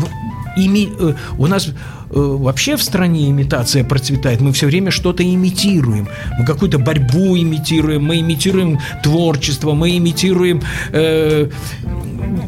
ими, 0.59 0.91
э, 1.01 1.15
у 1.39 1.47
нас 1.47 1.69
Э, 1.69 2.02
вообще 2.13 2.77
в 2.77 2.83
стране 2.83 3.31
имитация 3.31 3.85
процветает. 3.85 4.41
Мы 4.41 4.53
все 4.53 4.67
время 4.67 4.91
что-то 4.91 5.23
имитируем. 5.23 6.09
Мы 6.39 6.45
какую-то 6.45 6.79
борьбу 6.79 7.37
имитируем, 7.37 8.05
мы 8.05 8.21
имитируем 8.21 8.79
творчество, 9.03 9.73
мы 9.73 9.97
имитируем 9.97 10.63
э, 10.93 11.49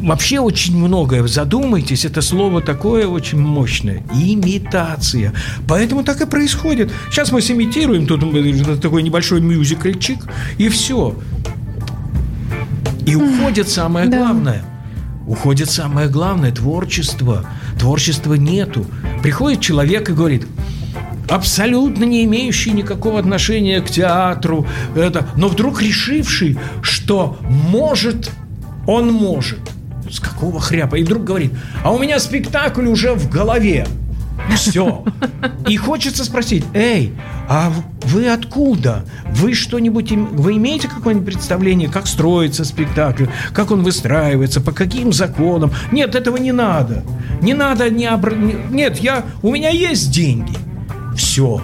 вообще 0.01 0.39
очень 0.39 0.77
многое. 0.77 1.27
Задумайтесь, 1.27 2.05
это 2.05 2.21
слово 2.21 2.61
такое 2.61 3.07
очень 3.07 3.39
мощное. 3.39 4.03
Имитация. 4.13 5.33
Поэтому 5.67 6.03
так 6.03 6.21
и 6.21 6.25
происходит. 6.25 6.91
Сейчас 7.09 7.31
мы 7.31 7.41
симитируем, 7.41 8.05
тут 8.07 8.21
такой 8.81 9.03
небольшой 9.03 9.41
мюзикльчик, 9.41 10.19
и 10.57 10.69
все. 10.69 11.15
И 13.05 13.15
уходит 13.15 13.69
самое 13.69 14.07
главное. 14.07 14.63
Уходит 15.27 15.71
самое 15.71 16.07
главное– 16.07 16.51
творчество. 16.53 17.45
Творчества 17.79 18.35
нету. 18.35 18.85
Приходит 19.25 19.59
человек 19.59 20.07
и 20.07 20.13
говорит, 20.13 20.45
абсолютно 21.27 22.03
не 22.03 22.25
имеющий 22.25 22.69
никакого 22.69 23.17
отношения 23.17 23.81
к 23.81 23.89
театру, 23.89 24.67
это, 24.95 25.27
но 25.35 25.47
вдруг 25.47 25.81
решивший, 25.81 26.59
что 26.83 27.39
может, 27.41 28.29
он 28.85 29.11
может. 29.11 29.57
С 30.11 30.19
какого 30.19 30.59
хряпа? 30.59 30.97
И 30.97 31.03
вдруг 31.03 31.23
говорит, 31.23 31.53
а 31.83 31.91
у 31.91 31.97
меня 31.97 32.19
спектакль 32.19 32.85
уже 32.85 33.15
в 33.15 33.27
голове. 33.27 33.87
Все. 34.53 35.03
И 35.67 35.77
хочется 35.77 36.23
спросить, 36.23 36.63
эй, 36.73 37.13
а 37.49 37.71
вы 38.03 38.29
откуда? 38.29 39.05
Вы 39.31 39.53
что-нибудь, 39.53 40.11
вы 40.11 40.57
имеете 40.57 40.87
какое-нибудь 40.87 41.33
представление, 41.33 41.89
как 41.89 42.07
строится 42.07 42.63
спектакль, 42.63 43.25
как 43.53 43.71
он 43.71 43.83
выстраивается, 43.83 44.61
по 44.61 44.71
каким 44.71 45.11
законам? 45.11 45.71
Нет, 45.91 46.15
этого 46.15 46.37
не 46.37 46.51
надо. 46.51 47.03
Не 47.41 47.53
надо, 47.53 47.89
не 47.89 48.05
обр... 48.05 48.35
нет, 48.35 48.99
я, 48.99 49.23
у 49.41 49.51
меня 49.51 49.69
есть 49.69 50.11
деньги. 50.11 50.55
Все, 51.15 51.61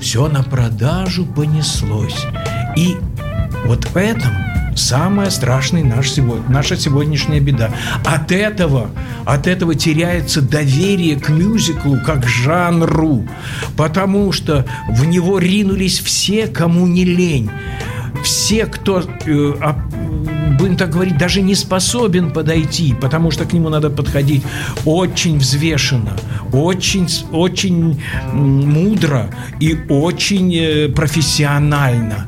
все 0.00 0.28
на 0.28 0.42
продажу 0.42 1.26
понеслось. 1.26 2.26
И 2.76 2.96
вот 3.64 3.84
в 3.84 3.96
этом 3.96 4.47
самая 4.78 5.30
страшная 5.30 5.84
наш 5.84 6.10
сегодня, 6.10 6.48
наша 6.48 6.76
сегодняшняя 6.76 7.40
беда. 7.40 7.70
От 8.04 8.32
этого, 8.32 8.90
от 9.26 9.46
этого 9.46 9.74
теряется 9.74 10.40
доверие 10.40 11.16
к 11.16 11.28
мюзиклу 11.28 11.98
как 12.04 12.26
жанру, 12.26 13.26
потому 13.76 14.32
что 14.32 14.64
в 14.88 15.04
него 15.04 15.38
ринулись 15.38 15.98
все, 15.98 16.46
кому 16.46 16.86
не 16.86 17.04
лень. 17.04 17.50
Все, 18.22 18.66
кто, 18.66 19.02
э, 19.26 19.54
будем 20.58 20.76
так 20.76 20.90
говорить, 20.90 21.16
даже 21.16 21.40
не 21.40 21.54
способен 21.54 22.30
подойти, 22.32 22.94
потому 23.00 23.30
что 23.30 23.44
к 23.44 23.52
нему 23.52 23.68
надо 23.68 23.90
подходить 23.90 24.42
очень 24.84 25.38
взвешенно, 25.38 26.16
очень, 26.52 27.08
очень 27.30 28.02
мудро 28.32 29.30
и 29.60 29.78
очень 29.88 30.54
э, 30.54 30.88
профессионально. 30.88 32.26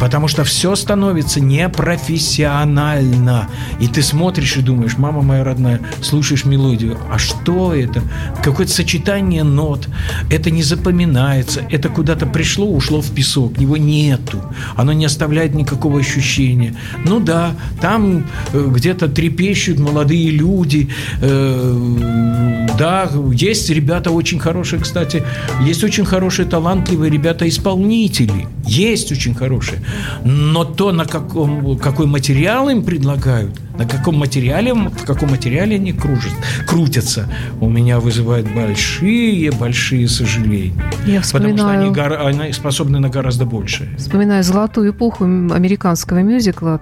Потому 0.00 0.28
что 0.28 0.44
все 0.44 0.74
становится 0.76 1.40
непрофессионально. 1.40 3.48
И 3.80 3.88
ты 3.88 4.02
смотришь 4.02 4.56
и 4.56 4.62
думаешь, 4.62 4.98
мама 4.98 5.22
моя 5.22 5.44
родная, 5.44 5.80
слушаешь 6.02 6.44
мелодию, 6.44 6.98
а 7.10 7.18
что 7.18 7.74
это? 7.74 8.02
Какое-то 8.42 8.72
сочетание 8.72 9.42
нот. 9.42 9.88
Это 10.30 10.50
не 10.50 10.62
запоминается. 10.62 11.62
Это 11.70 11.88
куда-то 11.88 12.26
пришло, 12.26 12.66
ушло 12.66 13.00
в 13.00 13.10
песок. 13.10 13.58
Его 13.58 13.76
нету. 13.76 14.42
Оно 14.76 14.92
не 14.92 15.06
оставляет 15.06 15.54
никакого 15.54 16.00
ощущения. 16.00 16.76
Ну 17.04 17.20
да, 17.20 17.52
там 17.80 18.26
э, 18.52 18.66
где-то 18.68 19.08
трепещут 19.08 19.78
молодые 19.78 20.30
люди. 20.30 20.88
Э, 21.20 22.66
да, 22.78 23.10
есть 23.32 23.70
ребята 23.70 24.10
очень 24.10 24.38
хорошие, 24.38 24.80
кстати. 24.80 25.22
Есть 25.62 25.84
очень 25.84 26.04
хорошие, 26.04 26.46
талантливые 26.46 27.10
ребята-исполнители. 27.10 28.48
Есть 28.66 29.12
очень 29.12 29.34
хорошие. 29.34 29.80
Но 30.24 30.64
то, 30.64 30.92
на 30.92 31.04
каком, 31.04 31.78
какой 31.78 32.06
материал 32.06 32.68
им 32.68 32.84
предлагают, 32.84 33.60
на 33.78 33.86
каком 33.86 34.16
материале, 34.16 34.72
в 34.74 35.04
каком 35.04 35.30
материале 35.30 35.76
они 35.76 35.92
кружат, 35.92 36.32
крутятся, 36.66 37.28
у 37.60 37.68
меня 37.68 38.00
вызывает 38.00 38.52
большие-большие 38.54 40.08
сожаления. 40.08 40.72
Я 41.06 41.20
вспоминаю... 41.20 41.90
Потому 41.90 41.94
что 41.94 42.26
они, 42.26 42.40
они 42.40 42.52
способны 42.52 42.98
на 42.98 43.08
гораздо 43.08 43.44
большее. 43.44 43.96
Вспоминаю 43.96 44.42
золотую 44.42 44.92
эпоху 44.92 45.24
американского 45.24 46.18
мюзикла, 46.18 46.80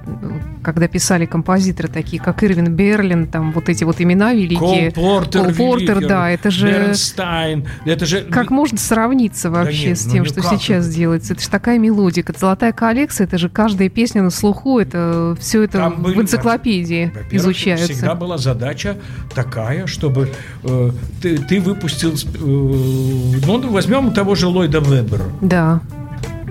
когда 0.62 0.88
писали 0.88 1.26
композиторы 1.26 1.88
такие, 1.88 2.22
как 2.22 2.42
Ирвин 2.42 2.74
Берлин, 2.74 3.26
там 3.26 3.52
вот 3.52 3.68
эти 3.68 3.84
вот 3.84 4.00
имена 4.00 4.32
великие. 4.32 4.92
Кол 4.92 5.20
Портер, 5.20 5.44
Кол 5.44 5.52
Портер 5.54 6.06
да, 6.06 6.30
это 6.30 6.50
же... 6.50 6.68
Бернстайн, 6.68 7.66
это 7.84 8.06
же... 8.06 8.22
Как 8.22 8.50
можно 8.50 8.78
сравниться 8.78 9.50
вообще 9.50 9.82
да 9.82 9.88
нет, 9.88 9.98
с 9.98 10.06
ну 10.06 10.12
тем, 10.12 10.24
ну 10.24 10.28
что 10.28 10.42
сейчас 10.42 10.88
делается? 10.88 11.32
Это 11.34 11.42
же 11.42 11.48
такая 11.48 11.78
мелодика. 11.78 12.34
Золотая 12.38 12.72
коллекция, 12.72 13.26
это 13.26 13.38
же 13.38 13.48
каждая 13.48 13.88
песня 13.88 14.22
на 14.22 14.30
слуху, 14.30 14.78
это 14.78 15.36
все 15.40 15.62
это 15.62 15.78
Там 15.78 16.02
в 16.02 16.20
энциклопедии 16.20 16.83
виде 16.84 17.12
изучаются? 17.30 17.92
Всегда 17.92 18.14
была 18.14 18.38
задача 18.38 18.96
такая, 19.34 19.86
чтобы 19.86 20.30
э, 20.62 20.90
ты, 21.22 21.38
ты 21.38 21.60
выпустил... 21.60 22.12
Э, 22.12 22.38
ну, 22.38 23.70
возьмем 23.70 24.12
того 24.12 24.34
же 24.34 24.46
Ллойда 24.46 24.80
Вебера. 24.80 25.24
Да. 25.40 25.80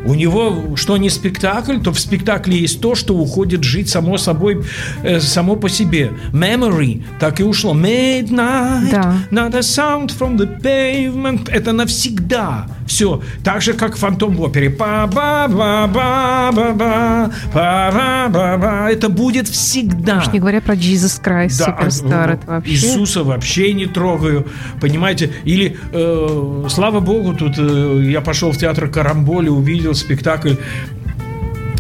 У 0.06 0.14
него, 0.14 0.76
что 0.76 0.98
не 0.98 1.10
спектакль, 1.10 1.80
то 1.80 1.92
в 1.92 2.00
спектакле 2.00 2.58
есть 2.58 2.82
то, 2.82 2.96
что 2.96 3.16
уходит 3.16 3.64
жить 3.64 3.90
само 3.90 4.18
собой, 4.18 4.64
э, 5.04 5.20
само 5.20 5.56
по 5.56 5.70
себе. 5.70 6.12
Memory 6.34 7.04
так 7.20 7.40
и 7.40 7.44
ушло. 7.44 7.74
Midnight, 7.74 8.92
да. 8.92 9.16
not 9.32 9.56
a 9.56 9.60
sound 9.60 10.08
from 10.08 10.38
the 10.38 10.62
pavement. 10.62 11.50
Это 11.50 11.72
навсегда. 11.72 12.68
Все. 12.86 13.22
Так 13.44 13.62
же, 13.62 13.74
как 13.74 13.96
фантом 13.96 14.36
в 14.36 14.42
опере. 14.42 14.70
па 14.70 15.08
ба 15.08 15.48
ба 15.48 15.88
ба 15.88 16.52
ба 16.54 16.74
ба 16.74 17.32
па 17.54 17.92
ба 17.92 18.30
ба 18.30 18.58
ба 18.58 18.92
Это 18.92 19.10
будет 19.10 19.48
всегда. 19.48 20.18
Уж 20.18 20.34
не 20.34 20.40
говоря 20.40 20.62
про 20.62 20.76
Jesus 20.76 21.22
Christ, 21.24 21.60
да, 21.60 21.66
суперстар. 21.66 22.32
Это 22.32 22.48
вообще... 22.48 22.74
Иисуса 22.74 23.24
вообще 23.24 23.74
не 23.74 23.86
трогаю. 23.86 24.48
Понимаете? 24.82 25.32
Или, 25.46 25.78
э, 25.92 26.66
слава 26.70 27.00
богу, 27.00 27.34
тут 27.34 27.56
э, 27.58 28.10
я 28.12 28.22
пошел 28.22 28.52
в 28.52 28.58
театр 28.58 28.90
Карамболи, 28.90 29.50
увидел 29.50 29.93
видел 29.94 29.96
спектакль 29.96 30.56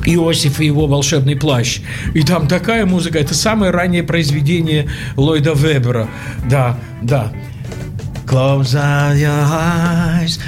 Иосиф 0.05 0.59
и 0.59 0.65
его 0.65 0.85
волшебный 0.87 1.35
плащ. 1.35 1.79
И 2.13 2.23
там 2.23 2.47
такая 2.47 2.85
музыка. 2.85 3.19
Это 3.19 3.33
самое 3.33 3.71
раннее 3.71 4.03
произведение 4.03 4.89
Ллойда 5.15 5.53
Вебера. 5.53 6.09
Да, 6.49 6.77
да. 7.01 7.31
Close 8.33 8.73
your 9.15 9.29
eyes. 9.29 10.39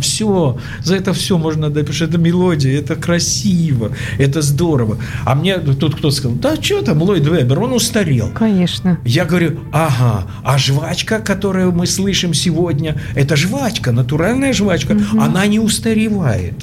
Все. 0.00 0.58
За 0.84 0.94
это 0.94 1.12
все 1.12 1.36
можно 1.36 1.72
что 1.92 2.04
это 2.04 2.18
мелодия, 2.18 2.78
это 2.78 2.94
красиво, 2.94 3.90
это 4.18 4.40
здорово. 4.40 4.98
А 5.24 5.34
мне 5.34 5.58
тут 5.58 5.96
кто 5.96 6.12
сказал, 6.12 6.36
да 6.36 6.54
что 6.60 6.82
там 6.82 7.02
Ллойд 7.02 7.26
Вебер, 7.26 7.58
он 7.58 7.72
устарел. 7.72 8.30
Конечно. 8.32 8.98
Я 9.04 9.24
говорю, 9.24 9.58
ага, 9.72 10.28
а 10.44 10.56
жвачка, 10.56 11.18
которую 11.18 11.72
мы 11.72 11.88
слышим 11.88 12.34
сегодня, 12.34 12.96
это 13.16 13.34
жвачка, 13.34 13.90
натуральная 13.90 14.52
жвачка, 14.52 14.92
угу. 14.92 15.20
она 15.20 15.44
не 15.48 15.58
устаревает. 15.58 16.54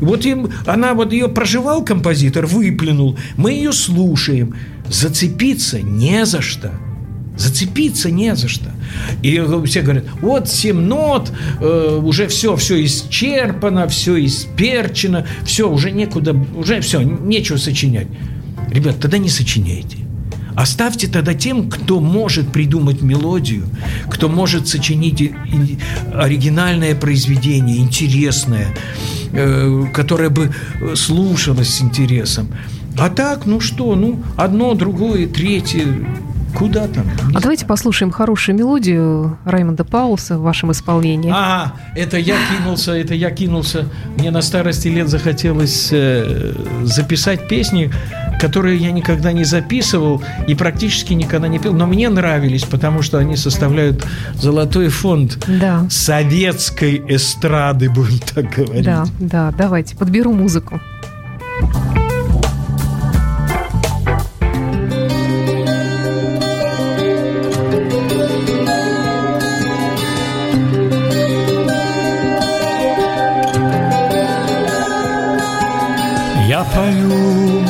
Вот 0.00 0.26
им, 0.26 0.50
она 0.66 0.94
вот 0.94 1.12
ее 1.12 1.28
проживал 1.28 1.84
композитор, 1.84 2.46
выплюнул, 2.46 3.18
мы 3.36 3.52
ее 3.52 3.72
слушаем 3.72 4.54
зацепиться 4.90 5.80
не 5.80 6.26
за 6.26 6.42
что. 6.42 6.72
Зацепиться 7.36 8.10
не 8.10 8.34
за 8.36 8.48
что. 8.48 8.70
И 9.22 9.42
все 9.64 9.80
говорят, 9.80 10.04
вот 10.20 10.48
семь 10.48 10.80
нот, 10.80 11.32
э, 11.60 12.00
уже 12.02 12.26
все, 12.26 12.56
все 12.56 12.84
исчерпано, 12.84 13.88
все 13.88 14.22
исперчено, 14.24 15.26
все, 15.44 15.70
уже 15.70 15.90
некуда, 15.90 16.36
уже 16.54 16.80
все, 16.80 17.00
нечего 17.00 17.56
сочинять. 17.56 18.08
Ребят, 18.68 19.00
тогда 19.00 19.16
не 19.16 19.30
сочиняйте. 19.30 19.96
Оставьте 20.54 21.06
тогда 21.06 21.32
тем, 21.32 21.70
кто 21.70 22.00
может 22.00 22.52
придумать 22.52 23.00
мелодию, 23.00 23.64
кто 24.10 24.28
может 24.28 24.68
сочинить 24.68 25.32
оригинальное 26.12 26.94
произведение, 26.94 27.78
интересное, 27.78 28.74
э, 29.32 29.84
которое 29.94 30.28
бы 30.28 30.52
слушалось 30.94 31.70
с 31.70 31.80
интересом. 31.80 32.48
А 32.98 33.08
так, 33.08 33.46
ну 33.46 33.60
что, 33.60 33.94
ну, 33.94 34.22
одно, 34.36 34.74
другое, 34.74 35.26
третье, 35.26 35.86
Куда 36.54 36.88
там? 36.88 37.04
Не 37.04 37.12
а 37.12 37.16
знаю. 37.16 37.42
давайте 37.42 37.66
послушаем 37.66 38.10
хорошую 38.10 38.56
мелодию 38.56 39.38
Раймонда 39.44 39.84
Пауса 39.84 40.38
в 40.38 40.42
вашем 40.42 40.72
исполнении. 40.72 41.32
А, 41.34 41.74
это 41.94 42.18
я 42.18 42.36
кинулся, 42.50 42.92
это 42.92 43.14
я 43.14 43.30
кинулся. 43.30 43.86
Мне 44.18 44.30
на 44.30 44.42
старости 44.42 44.88
лет 44.88 45.08
захотелось 45.08 45.90
э, 45.92 46.52
записать 46.82 47.48
песни, 47.48 47.92
которые 48.40 48.78
я 48.78 48.90
никогда 48.90 49.32
не 49.32 49.44
записывал 49.44 50.22
и 50.48 50.54
практически 50.54 51.12
никогда 51.12 51.46
не 51.46 51.58
пел, 51.58 51.72
но 51.72 51.86
мне 51.86 52.08
нравились, 52.08 52.64
потому 52.64 53.02
что 53.02 53.18
они 53.18 53.36
составляют 53.36 54.04
золотой 54.34 54.88
фонд 54.88 55.38
да. 55.46 55.86
советской 55.88 57.02
эстрады, 57.08 57.90
будем 57.90 58.18
так 58.18 58.50
говорить. 58.50 58.84
Да, 58.84 59.06
да, 59.18 59.52
давайте, 59.56 59.96
подберу 59.96 60.32
музыку. 60.32 60.80
Пою 76.64 77.64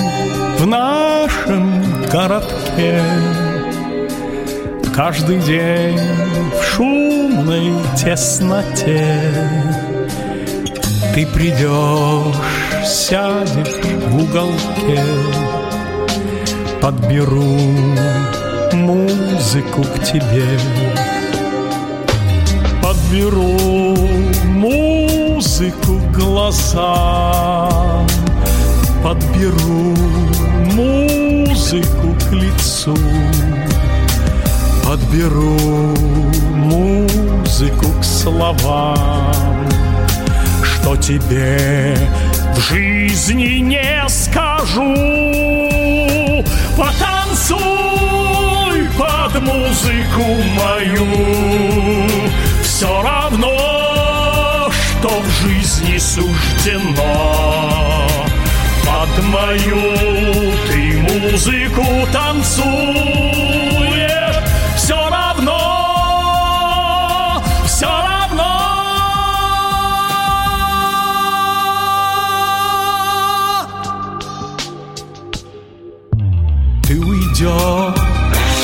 в 0.58 0.66
нашем 0.66 1.82
городке. 2.10 3.02
Каждый 4.94 5.40
день 5.40 6.00
в 6.58 6.64
шумной 6.64 7.72
тесноте. 7.96 9.16
Ты 11.14 11.26
придешь, 11.26 12.36
сядешь 12.86 13.80
в 14.08 14.22
уголке. 14.22 15.02
Подберу 16.80 17.58
музыку 18.72 19.82
к 19.82 20.04
тебе. 20.04 20.46
Подберу 22.82 23.96
музыку 24.46 26.00
глазам 26.14 28.06
Подберу 29.02 29.96
музыку 30.74 32.14
к 32.28 32.32
лицу. 32.32 32.94
Подберу 34.84 35.56
музыку 36.54 37.86
к 38.00 38.04
словам 38.04 39.66
Что 40.62 40.96
тебе 40.96 41.96
в 42.54 42.60
жизни 42.60 43.60
не 43.60 44.04
скажу. 44.08 44.94
Потанцуй 46.76 47.58
под 48.98 49.40
музыку 49.40 50.24
мою. 50.56 51.06
Все 52.62 53.02
равно, 53.02 54.70
что 54.70 55.08
в 55.08 55.42
жизни 55.42 55.96
суждено 55.96 57.79
под 59.00 59.24
мою 59.24 59.82
ты 60.68 60.80
музыку 60.98 61.86
танцуешь. 62.12 62.76
Все 64.76 64.96
равно, 65.08 65.56
все 67.64 67.86
равно. 67.86 68.52
Ты 76.86 77.00
уйдешь, 77.00 77.94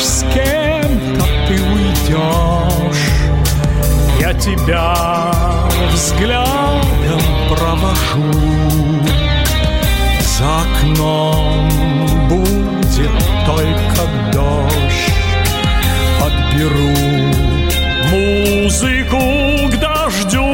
с 0.03 0.23
кем-то 0.35 1.25
ты 1.49 1.55
уйдешь 1.63 3.07
Я 4.21 4.35
тебя 4.35 4.95
взглядом 5.93 6.46
окном 10.87 11.69
будет 12.29 13.11
только 13.45 14.03
дождь. 14.33 15.13
Подберу 16.21 16.93
музыку 18.11 19.23
к 19.69 19.77
дождю 19.79 20.47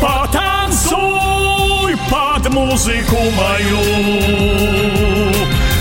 Потанцуй 0.00 1.96
под 2.10 2.52
музыку 2.52 3.16
мою. 3.36 3.84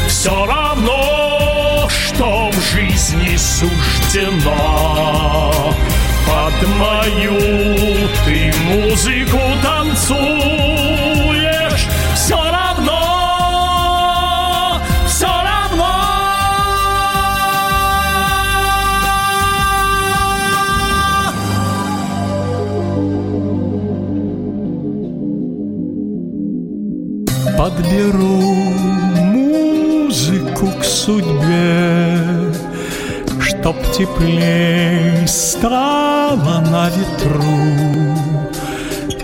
Все 0.08 0.46
равно, 0.46 1.88
что 1.90 2.50
в 2.52 2.74
жизни 2.74 3.36
суждено. 3.38 4.64
Под 6.26 6.68
мою 6.78 7.40
ты 8.26 8.54
музыку 8.66 9.40
танцуй 9.62 10.43
теплей 33.98 35.28
стало 35.28 36.64
на 36.72 36.90
ветру. 36.90 37.44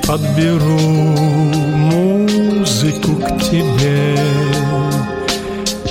Подберу 0.05 0.79
музыку 1.75 3.15
к 3.15 3.41
тебе, 3.41 4.15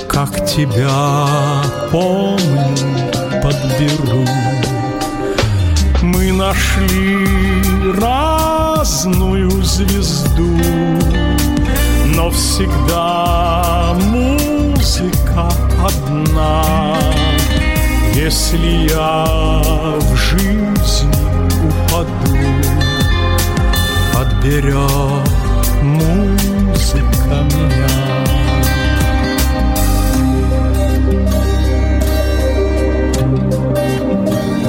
как 0.07 0.45
тебя 0.45 1.63
помню, 1.91 2.75
подберу. 3.43 4.25
Мы 6.01 6.31
нашли 6.31 7.27
разную 7.99 9.61
звезду, 9.63 10.57
но 12.15 12.29
всегда 12.31 13.28
Если 18.29 18.87
я 18.91 19.25
в 19.97 20.15
жизни 20.15 21.09
упаду, 21.65 22.37
подберет 24.13 25.27
музыка 25.81 27.43
меня. 27.57 27.89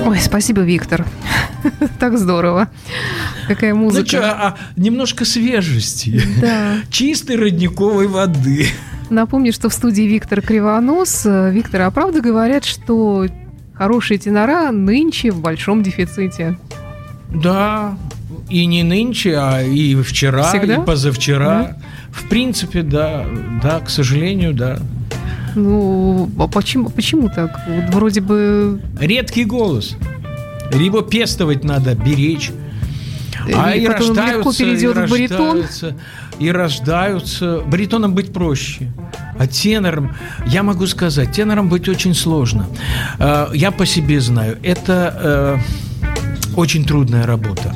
Ой, 0.07 0.19
спасибо, 0.21 0.63
Виктор. 0.63 1.05
Так 1.99 2.17
здорово. 2.17 2.71
Какая 3.47 3.75
Ну 3.75 3.81
музыка. 3.81 4.07
что, 4.07 4.31
а 4.33 4.57
немножко 4.77 5.27
свежести. 5.27 6.23
Да. 6.41 6.77
Чистой 6.91 7.37
родниковой 7.37 8.07
воды. 8.07 8.69
Напомню, 9.11 9.53
что 9.53 9.69
в 9.69 9.75
студии 9.75 10.05
Виктор 10.05 10.41
Кривонос. 10.41 11.27
Э, 11.27 11.51
Виктор, 11.53 11.83
а 11.83 11.91
правда 11.91 12.23
говорят, 12.23 12.65
что 12.65 13.27
хорошие 13.81 14.19
тенора 14.19 14.73
нынче 14.73 15.31
в 15.31 15.41
большом 15.41 15.83
дефиците? 15.83 16.59
Да, 17.31 17.97
и 18.51 18.67
не 18.67 18.83
нынче, 18.83 19.39
а 19.39 19.63
и 19.63 19.95
вчера, 20.03 20.51
Всегда? 20.51 20.75
и 20.75 20.85
позавчера. 20.85 21.79
В 22.11 22.29
принципе, 22.29 22.83
да, 22.83 23.25
да, 23.63 23.81
к 23.81 23.89
сожалению, 23.89 24.53
да. 24.53 24.79
Ну, 25.57 26.29
а 26.39 26.47
почему, 26.47 26.91
почему 26.91 27.31
так? 27.31 27.59
Вот 27.67 27.95
вроде 27.95 28.21
бы... 28.21 28.83
Редкий 29.01 29.47
голос. 29.47 29.97
Либо 30.73 31.01
пестовать 31.01 31.65
надо, 31.65 31.95
беречь. 31.95 32.51
А 33.55 33.75
и 33.75 33.85
и 33.85 33.87
потом 33.87 34.09
легко 34.09 34.51
рождаются, 34.51 34.63
перейдет 34.63 34.97
и 34.97 35.01
в 35.07 35.11
баритон. 35.11 35.47
рождаются, 35.47 35.97
и 36.41 36.51
рождаются. 36.51 37.61
Баритоном 37.67 38.15
быть 38.15 38.33
проще. 38.33 38.91
А 39.39 39.47
тенором, 39.47 40.17
я 40.47 40.63
могу 40.63 40.87
сказать, 40.87 41.33
тенором 41.33 41.69
быть 41.69 41.89
очень 41.89 42.15
сложно. 42.15 42.67
Э, 43.19 43.49
Я 43.55 43.71
по 43.71 43.87
себе 43.87 44.21
знаю, 44.21 44.59
это 44.63 45.15
э, 45.17 45.59
очень 46.57 46.85
трудная 46.85 47.27
работа. 47.27 47.75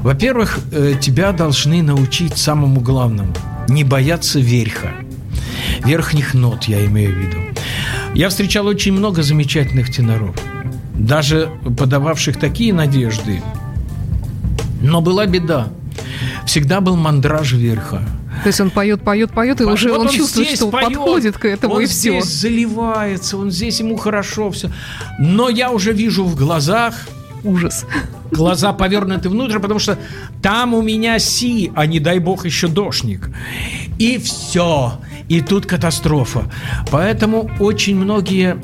Во-первых, 0.00 0.60
э, 0.72 0.94
тебя 1.00 1.32
должны 1.32 1.82
научить 1.82 2.38
самому 2.38 2.80
главному– 2.80 3.34
не 3.68 3.84
бояться 3.84 4.40
верха. 4.40 4.92
Верхних 5.84 6.34
нот, 6.34 6.64
я 6.64 6.84
имею 6.86 7.12
в 7.12 7.18
виду. 7.18 7.36
Я 8.14 8.28
встречал 8.30 8.66
очень 8.66 8.92
много 8.92 9.22
замечательных 9.22 9.90
теноров, 9.90 10.34
даже 10.94 11.50
подававших 11.78 12.38
такие 12.38 12.72
надежды, 12.72 13.42
но 14.80 15.00
была 15.00 15.26
беда. 15.26 15.68
Всегда 16.46 16.80
был 16.80 16.96
мандраж 16.96 17.52
верха. 17.52 18.02
То 18.42 18.48
есть 18.48 18.60
он 18.60 18.70
поет, 18.70 19.02
поет, 19.02 19.32
поет, 19.32 19.60
и 19.60 19.64
Вот 19.64 19.74
уже 19.74 19.92
он, 19.92 20.08
чувствует, 20.08 20.48
здесь 20.48 20.58
что 20.58 20.70
поет, 20.70 20.94
подходит 20.94 21.38
к 21.38 21.44
этому, 21.44 21.74
он 21.74 21.82
и 21.82 21.86
все. 21.86 22.20
здесь 22.20 22.24
заливается, 22.24 23.36
он 23.36 23.50
здесь 23.50 23.80
ему 23.80 23.96
хорошо 23.96 24.50
все. 24.50 24.70
Но 25.18 25.48
я 25.48 25.70
уже 25.70 25.92
вижу 25.92 26.24
в 26.24 26.36
глазах, 26.36 26.94
Ужас. 27.44 27.86
глаза 28.30 28.72
повернуты 28.72 29.28
внутрь, 29.28 29.58
потому 29.58 29.80
что 29.80 29.98
там 30.42 30.74
у 30.74 30.82
меня 30.82 31.18
си, 31.18 31.72
а 31.74 31.86
не 31.86 32.00
дай 32.00 32.18
бог 32.18 32.44
еще 32.44 32.68
дошник. 32.68 33.30
И 33.98 34.18
все. 34.18 35.00
И 35.28 35.40
тут 35.40 35.66
катастрофа. 35.66 36.44
Поэтому 36.90 37.50
очень 37.58 37.96
многие 37.96 38.56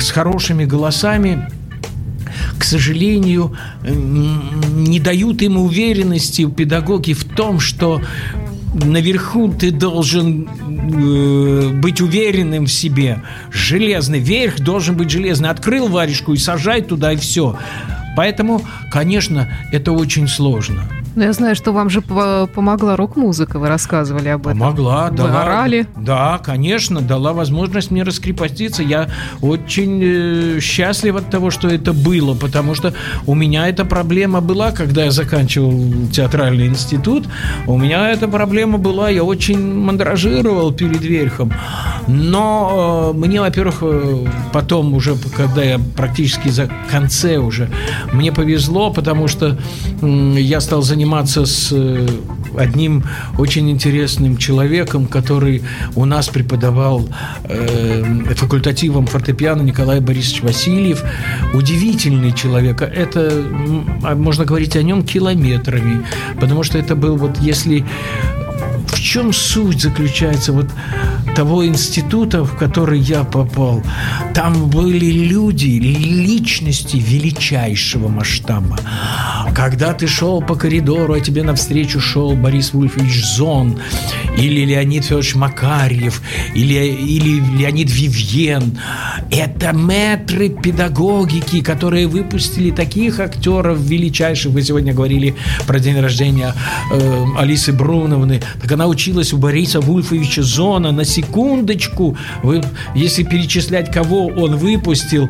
с 0.00 0.10
хорошими 0.10 0.64
голосами 0.64 1.48
к 2.58 2.64
сожалению, 2.64 3.56
не 3.82 5.00
дают 5.00 5.42
им 5.42 5.56
уверенности 5.58 6.48
педагоги 6.48 7.12
в 7.12 7.24
том, 7.24 7.60
что 7.60 8.00
наверху 8.74 9.52
ты 9.52 9.70
должен 9.70 10.48
э, 10.48 11.68
быть 11.74 12.00
уверенным 12.00 12.66
в 12.66 12.72
себе. 12.72 13.22
Железный 13.50 14.20
верх 14.20 14.60
должен 14.60 14.96
быть 14.96 15.10
железный. 15.10 15.50
Открыл 15.50 15.88
варежку 15.88 16.32
и 16.32 16.38
сажай 16.38 16.82
туда, 16.82 17.12
и 17.12 17.16
все. 17.16 17.56
Поэтому, 18.16 18.62
конечно, 18.90 19.48
это 19.72 19.92
очень 19.92 20.28
сложно. 20.28 20.88
Но 21.14 21.24
я 21.24 21.32
знаю, 21.34 21.54
что 21.54 21.72
вам 21.72 21.90
же 21.90 22.00
по- 22.00 22.48
помогла 22.54 22.96
рок-музыка, 22.96 23.58
вы 23.58 23.68
рассказывали 23.68 24.28
об 24.28 24.46
этом. 24.46 24.58
Помогла, 24.58 25.08
Вы 25.10 25.16
дала. 25.18 25.42
орали? 25.42 25.86
Да, 25.96 26.38
конечно, 26.38 27.00
дала 27.02 27.32
возможность 27.34 27.90
мне 27.90 28.02
раскрепоститься. 28.02 28.82
Я 28.82 29.08
очень 29.42 30.00
э, 30.02 30.60
счастлив 30.60 31.16
от 31.16 31.28
того, 31.30 31.50
что 31.50 31.68
это 31.68 31.92
было, 31.92 32.34
потому 32.34 32.74
что 32.74 32.94
у 33.26 33.34
меня 33.34 33.68
эта 33.68 33.84
проблема 33.84 34.40
была, 34.40 34.70
когда 34.72 35.04
я 35.04 35.10
заканчивал 35.10 35.74
театральный 36.12 36.66
институт. 36.68 37.26
У 37.66 37.76
меня 37.76 38.08
эта 38.10 38.26
проблема 38.26 38.78
была, 38.78 39.10
я 39.10 39.22
очень 39.22 39.60
мандражировал 39.74 40.72
перед 40.72 41.02
верхом. 41.02 41.52
Но 42.08 43.12
э, 43.14 43.18
мне, 43.18 43.40
во-первых, 43.40 43.78
э, 43.82 44.26
потом 44.52 44.94
уже, 44.94 45.14
когда 45.36 45.62
я 45.62 45.78
практически 45.96 46.48
за 46.48 46.70
конце 46.90 47.36
уже, 47.36 47.68
мне 48.14 48.32
повезло, 48.32 48.90
потому 48.90 49.28
что 49.28 49.58
м, 50.00 50.36
я 50.36 50.60
стал 50.60 50.80
заниматься 50.82 51.01
с 51.46 51.70
э, 51.72 52.06
одним 52.56 53.04
очень 53.38 53.70
интересным 53.70 54.36
человеком, 54.36 55.06
который 55.06 55.62
у 55.94 56.04
нас 56.04 56.28
преподавал 56.28 57.08
э, 57.44 58.34
факультативом 58.34 59.06
фортепиано 59.06 59.62
Николай 59.62 60.00
Борисович 60.00 60.42
Васильев. 60.42 61.02
Удивительный 61.54 62.32
человек. 62.32 62.82
Это 62.82 63.20
м, 63.20 64.00
а 64.02 64.14
можно 64.14 64.44
говорить 64.44 64.76
о 64.76 64.82
нем 64.82 65.02
километрами, 65.02 66.04
потому 66.40 66.62
что 66.62 66.78
это 66.78 66.94
был 66.94 67.16
вот 67.16 67.38
если 67.40 67.84
в 68.86 69.00
чем 69.00 69.32
суть 69.32 69.82
заключается 69.82 70.52
вот 70.52 70.66
того 71.34 71.66
института, 71.66 72.44
в 72.44 72.56
который 72.56 73.00
я 73.00 73.24
попал? 73.24 73.82
Там 74.34 74.68
были 74.68 75.10
люди, 75.10 75.66
личности 75.66 76.96
величайшего 76.96 78.08
масштаба. 78.08 78.78
Когда 79.54 79.92
ты 79.92 80.06
шел 80.06 80.40
по 80.40 80.54
коридору, 80.54 81.14
а 81.14 81.20
тебе 81.20 81.42
навстречу 81.42 82.00
шел 82.00 82.34
Борис 82.34 82.72
Вульфович 82.72 83.24
Зон, 83.36 83.78
или 84.36 84.64
Леонид 84.64 85.04
Федорович 85.04 85.34
Макарьев, 85.34 86.22
или, 86.54 86.74
или 86.74 87.40
Леонид 87.58 87.90
Вивьен. 87.90 88.78
Это 89.30 89.72
метры 89.72 90.48
педагогики, 90.48 91.60
которые 91.60 92.06
выпустили 92.06 92.70
таких 92.70 93.20
актеров 93.20 93.78
величайших. 93.78 94.52
Вы 94.52 94.62
сегодня 94.62 94.94
говорили 94.94 95.34
про 95.66 95.78
день 95.78 96.00
рождения 96.00 96.54
э, 96.90 97.24
Алисы 97.38 97.72
Бруновны. 97.72 98.40
Так 98.60 98.72
она 98.72 98.86
училась 98.86 99.32
у 99.32 99.38
Бориса 99.38 99.80
Вульфовича 99.80 100.42
Зона. 100.42 100.92
На 100.92 101.04
секундочку, 101.22 102.16
вы, 102.42 102.60
если 102.94 103.22
перечислять, 103.22 103.90
кого 103.90 104.26
он 104.26 104.56
выпустил, 104.56 105.28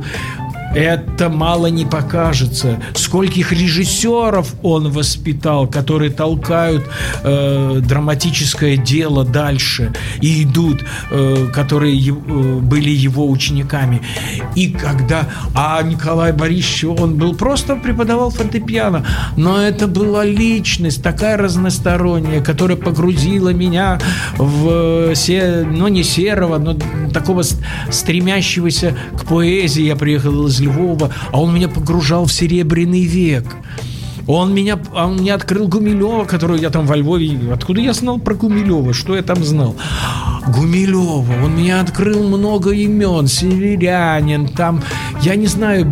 это 0.74 1.28
мало 1.28 1.66
не 1.66 1.84
покажется. 1.84 2.80
Скольких 2.94 3.52
режиссеров 3.52 4.54
он 4.62 4.90
воспитал, 4.90 5.66
которые 5.66 6.10
толкают 6.10 6.84
э, 7.22 7.80
драматическое 7.82 8.76
дело 8.76 9.24
дальше 9.24 9.92
и 10.20 10.44
идут, 10.44 10.84
э, 11.10 11.48
которые 11.52 11.96
э, 11.98 12.12
были 12.12 12.90
его 12.90 13.28
учениками. 13.28 14.02
И 14.54 14.72
когда... 14.72 15.28
А 15.54 15.82
Николай 15.82 16.32
Борисович, 16.32 16.84
он 16.84 17.16
был 17.16 17.34
просто 17.34 17.76
преподавал 17.76 18.30
фортепиано, 18.30 19.04
но 19.36 19.60
это 19.60 19.86
была 19.86 20.24
личность 20.24 21.02
такая 21.02 21.36
разносторонняя, 21.36 22.42
которая 22.42 22.76
погрузила 22.76 23.50
меня 23.50 24.00
в 24.38 25.10
э, 25.10 25.14
се, 25.14 25.66
ну 25.70 25.88
не 25.88 26.02
серого, 26.02 26.58
но 26.58 26.76
такого 27.12 27.42
стремящегося 27.90 28.96
к 29.18 29.26
поэзии. 29.26 29.84
Я 29.84 29.96
приехал 29.96 30.46
из 30.46 30.60
Львова, 30.62 31.10
а 31.30 31.40
он 31.40 31.54
меня 31.54 31.68
погружал 31.68 32.26
в 32.26 32.32
серебряный 32.32 33.04
век. 33.04 33.44
Он 34.26 34.54
меня, 34.54 34.78
он 34.94 35.16
мне 35.16 35.34
открыл 35.34 35.68
Гумилева, 35.68 36.24
которую 36.24 36.60
я 36.60 36.70
там 36.70 36.86
во 36.86 36.96
Львове... 36.96 37.52
Откуда 37.52 37.80
я 37.80 37.92
знал 37.92 38.18
про 38.18 38.34
Гумилева? 38.34 38.94
Что 38.94 39.16
я 39.16 39.22
там 39.22 39.42
знал? 39.44 39.74
Гумилева. 40.46 41.44
Он 41.44 41.52
мне 41.52 41.78
открыл 41.78 42.28
много 42.28 42.70
имен. 42.70 43.26
Северянин, 43.26 44.48
там, 44.48 44.82
я 45.22 45.34
не 45.34 45.46
знаю, 45.46 45.86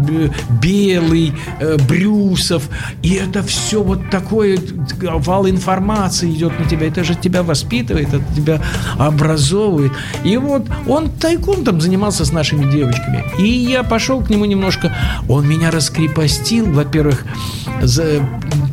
Белый, 0.62 1.32
э, 1.60 1.76
Брюсов. 1.88 2.68
И 3.02 3.14
это 3.14 3.42
все 3.42 3.82
вот 3.82 4.10
такое, 4.10 4.58
вал 5.00 5.48
информации 5.48 6.30
идет 6.30 6.58
на 6.58 6.66
тебя. 6.66 6.86
Это 6.88 7.04
же 7.04 7.14
тебя 7.14 7.42
воспитывает, 7.42 8.08
это 8.08 8.24
тебя 8.34 8.60
образовывает. 8.98 9.92
И 10.24 10.36
вот 10.36 10.66
он 10.86 11.10
тайком 11.10 11.64
там 11.64 11.80
занимался 11.80 12.24
с 12.24 12.32
нашими 12.32 12.70
девочками. 12.70 13.24
И 13.38 13.46
я 13.46 13.82
пошел 13.82 14.20
к 14.22 14.30
нему 14.30 14.44
немножко. 14.44 14.94
Он 15.28 15.48
меня 15.48 15.70
раскрепостил, 15.70 16.70
во-первых, 16.70 17.24
за- 17.82 18.19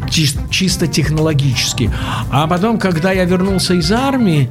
чис- 0.09 0.39
чисто 0.49 0.87
технологически. 0.87 1.91
А 2.31 2.47
потом, 2.47 2.77
когда 2.79 3.11
я 3.11 3.25
вернулся 3.25 3.73
из 3.73 3.91
армии, 3.91 4.49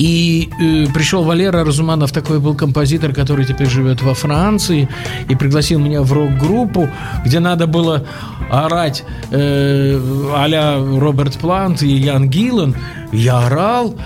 И 0.00 0.48
э, 0.60 0.86
пришел 0.94 1.24
Валера 1.24 1.64
Разуманов, 1.64 2.12
такой 2.12 2.38
был 2.38 2.54
композитор, 2.54 3.12
который 3.12 3.44
теперь 3.44 3.68
живет 3.68 4.00
во 4.02 4.14
Франции, 4.14 4.88
и 5.28 5.34
пригласил 5.34 5.80
меня 5.80 6.02
в 6.02 6.12
рок-группу, 6.12 6.88
где 7.24 7.40
надо 7.40 7.66
было 7.66 8.06
орать 8.48 9.04
э, 9.32 10.00
а 10.34 11.00
Роберт 11.00 11.38
Плант 11.38 11.82
и 11.82 11.88
Ян 11.88 12.30
Гиллан. 12.30 12.76
Я 13.12 13.38
орал, 13.46 13.96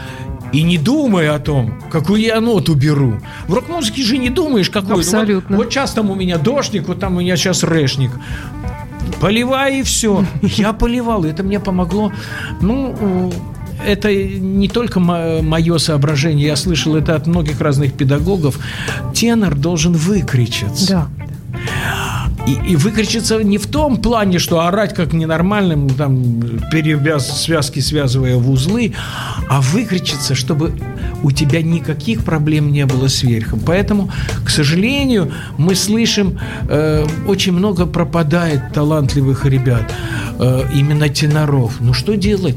и 0.52 0.62
не 0.62 0.78
думая 0.78 1.34
о 1.34 1.38
том, 1.38 1.78
какую 1.90 2.22
я 2.22 2.40
ноту 2.40 2.74
беру. 2.74 3.20
В 3.46 3.52
рок-музыке 3.52 4.02
же 4.02 4.16
не 4.16 4.30
думаешь, 4.30 4.70
какую. 4.70 5.00
Абсолютно. 5.00 5.56
Вот, 5.56 5.64
вот 5.66 5.72
сейчас 5.72 5.92
там 5.92 6.10
у 6.10 6.14
меня 6.14 6.38
дождик, 6.38 6.88
вот 6.88 7.00
там 7.00 7.16
у 7.16 7.20
меня 7.20 7.36
сейчас 7.36 7.62
рэшник. 7.64 8.10
Поливай 9.20 9.80
и 9.80 9.82
все. 9.82 10.24
Я 10.42 10.72
поливал, 10.72 11.24
это 11.24 11.42
мне 11.42 11.60
помогло. 11.60 12.12
Ну, 12.60 13.32
это 13.86 14.12
не 14.14 14.68
только 14.68 15.00
мое 15.00 15.78
соображение, 15.78 16.46
я 16.46 16.56
слышал 16.56 16.96
это 16.96 17.14
от 17.14 17.26
многих 17.26 17.60
разных 17.60 17.94
педагогов. 17.94 18.58
Тенор 19.14 19.54
должен 19.54 19.92
выкричаться. 19.92 20.88
Да. 20.88 21.08
И, 22.46 22.72
и 22.72 22.76
выкричиться 22.76 23.38
не 23.38 23.56
в 23.56 23.66
том 23.66 23.98
плане, 23.98 24.38
что 24.38 24.60
орать 24.60 24.94
как 24.94 25.12
ненормальным, 25.12 25.88
там, 25.88 26.40
перевяз, 26.72 27.42
связки 27.42 27.78
связывая 27.80 28.36
в 28.36 28.50
узлы, 28.50 28.94
а 29.48 29.60
выкричиться, 29.60 30.34
чтобы 30.34 30.72
у 31.22 31.30
тебя 31.30 31.62
никаких 31.62 32.24
проблем 32.24 32.72
не 32.72 32.84
было 32.84 33.08
с 33.08 33.22
верхом. 33.22 33.60
Поэтому, 33.64 34.10
к 34.44 34.50
сожалению, 34.50 35.32
мы 35.56 35.74
слышим, 35.74 36.38
э, 36.68 37.06
очень 37.28 37.52
много 37.52 37.86
пропадает 37.86 38.72
талантливых 38.72 39.46
ребят, 39.46 39.92
э, 40.38 40.64
именно 40.74 41.08
теноров. 41.08 41.76
Ну 41.80 41.92
что 41.92 42.16
делать? 42.16 42.56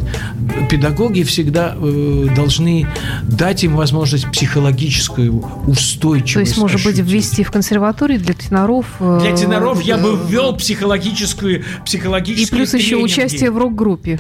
Педагоги 0.70 1.24
всегда 1.24 1.76
э, 1.78 2.28
должны 2.36 2.88
дать 3.24 3.64
им 3.64 3.76
возможность 3.76 4.32
психологическую 4.32 5.46
устойчивость. 5.68 6.34
То 6.34 6.40
есть, 6.40 6.58
может 6.58 6.78
ощутить. 6.78 7.04
быть, 7.04 7.14
ввести 7.14 7.44
в 7.44 7.52
консерватории 7.52 8.18
для 8.18 8.34
теноров... 8.34 8.86
Э, 9.00 9.20
для 9.22 9.36
теноров 9.36 9.75
я 9.82 9.98
бы 9.98 10.18
ввел 10.28 10.56
психологическую, 10.56 11.64
психологическую 11.86 12.62
И 12.62 12.66
плюс 12.66 12.74
еще 12.74 12.98
участие 12.98 13.52
в 13.52 13.58
рок-группе. 13.58 14.20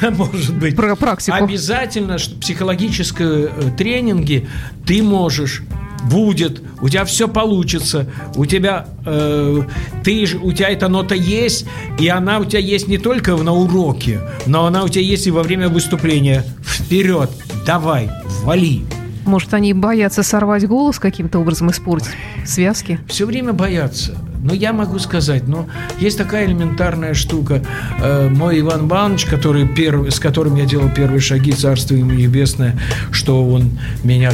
Может 0.10 0.56
быть. 0.56 0.76
Про 0.76 0.96
практику. 0.96 1.36
Обязательно, 1.36 2.18
что 2.18 2.38
психологические 2.38 3.50
э, 3.50 3.70
тренинги 3.76 4.48
ты 4.84 5.02
можешь 5.02 5.62
будет, 6.10 6.62
у 6.80 6.88
тебя 6.88 7.04
все 7.04 7.28
получится, 7.28 8.06
у 8.36 8.46
тебя, 8.46 8.86
э, 9.04 9.62
ты, 10.04 10.26
у 10.40 10.52
тебя 10.52 10.68
эта 10.68 10.88
нота 10.88 11.14
есть, 11.14 11.66
и 11.98 12.08
она 12.08 12.38
у 12.38 12.44
тебя 12.44 12.60
есть 12.60 12.88
не 12.88 12.98
только 12.98 13.36
на 13.36 13.52
уроке, 13.52 14.20
но 14.46 14.66
она 14.66 14.84
у 14.84 14.88
тебя 14.88 15.02
есть 15.02 15.26
и 15.26 15.30
во 15.30 15.42
время 15.42 15.68
выступления. 15.68 16.44
Вперед, 16.62 17.30
давай, 17.66 18.10
вали. 18.42 18.84
Может, 19.24 19.54
они 19.54 19.72
боятся 19.72 20.22
сорвать 20.22 20.66
голос 20.68 21.00
каким-то 21.00 21.40
образом, 21.40 21.70
испортить 21.70 22.12
связки? 22.44 23.00
Все 23.08 23.26
время 23.26 23.52
боятся. 23.52 24.16
Но 24.46 24.54
я 24.54 24.72
могу 24.72 25.00
сказать, 25.00 25.48
но 25.48 25.66
есть 25.98 26.16
такая 26.16 26.46
элементарная 26.46 27.14
штука. 27.14 27.64
Э, 27.98 28.28
мой 28.28 28.60
Иван 28.60 28.86
Иванович, 28.86 29.24
который 29.24 29.66
первый, 29.66 30.12
с 30.12 30.20
которым 30.20 30.54
я 30.54 30.66
делал 30.66 30.88
первые 30.88 31.20
шаги, 31.20 31.50
царство 31.50 31.96
ему 31.96 32.12
небесное, 32.12 32.78
что 33.10 33.44
он 33.44 33.76
меня 34.04 34.30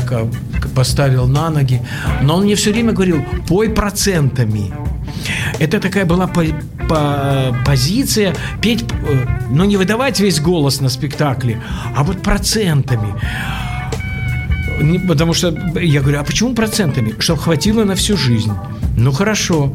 поставил 0.74 1.26
на 1.26 1.48
ноги, 1.48 1.80
но 2.20 2.36
он 2.36 2.44
мне 2.44 2.56
все 2.56 2.72
время 2.72 2.92
говорил, 2.92 3.24
пой 3.48 3.70
процентами. 3.70 4.70
Это 5.58 5.80
такая 5.80 6.04
была 6.04 6.26
по, 6.26 6.44
по, 6.90 7.56
позиция 7.64 8.36
петь, 8.60 8.84
э, 8.84 9.26
но 9.50 9.64
не 9.64 9.78
выдавать 9.78 10.20
весь 10.20 10.40
голос 10.40 10.82
на 10.82 10.90
спектакле, 10.90 11.58
а 11.96 12.04
вот 12.04 12.20
процентами. 12.20 13.14
Потому 15.08 15.32
что 15.32 15.56
я 15.80 16.02
говорю, 16.02 16.20
а 16.20 16.24
почему 16.24 16.54
процентами? 16.54 17.14
Чтобы 17.18 17.40
хватило 17.40 17.84
на 17.84 17.94
всю 17.94 18.18
жизнь. 18.18 18.52
Ну 18.96 19.10
хорошо. 19.12 19.74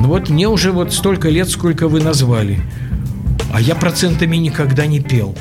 Ну 0.00 0.08
вот 0.08 0.30
мне 0.30 0.48
уже 0.48 0.72
вот 0.72 0.94
столько 0.94 1.28
лет, 1.28 1.48
сколько 1.50 1.86
вы 1.86 2.00
назвали. 2.00 2.60
А 3.52 3.60
я 3.60 3.74
процентами 3.74 4.36
никогда 4.36 4.86
не 4.86 5.00
пел. 5.00 5.36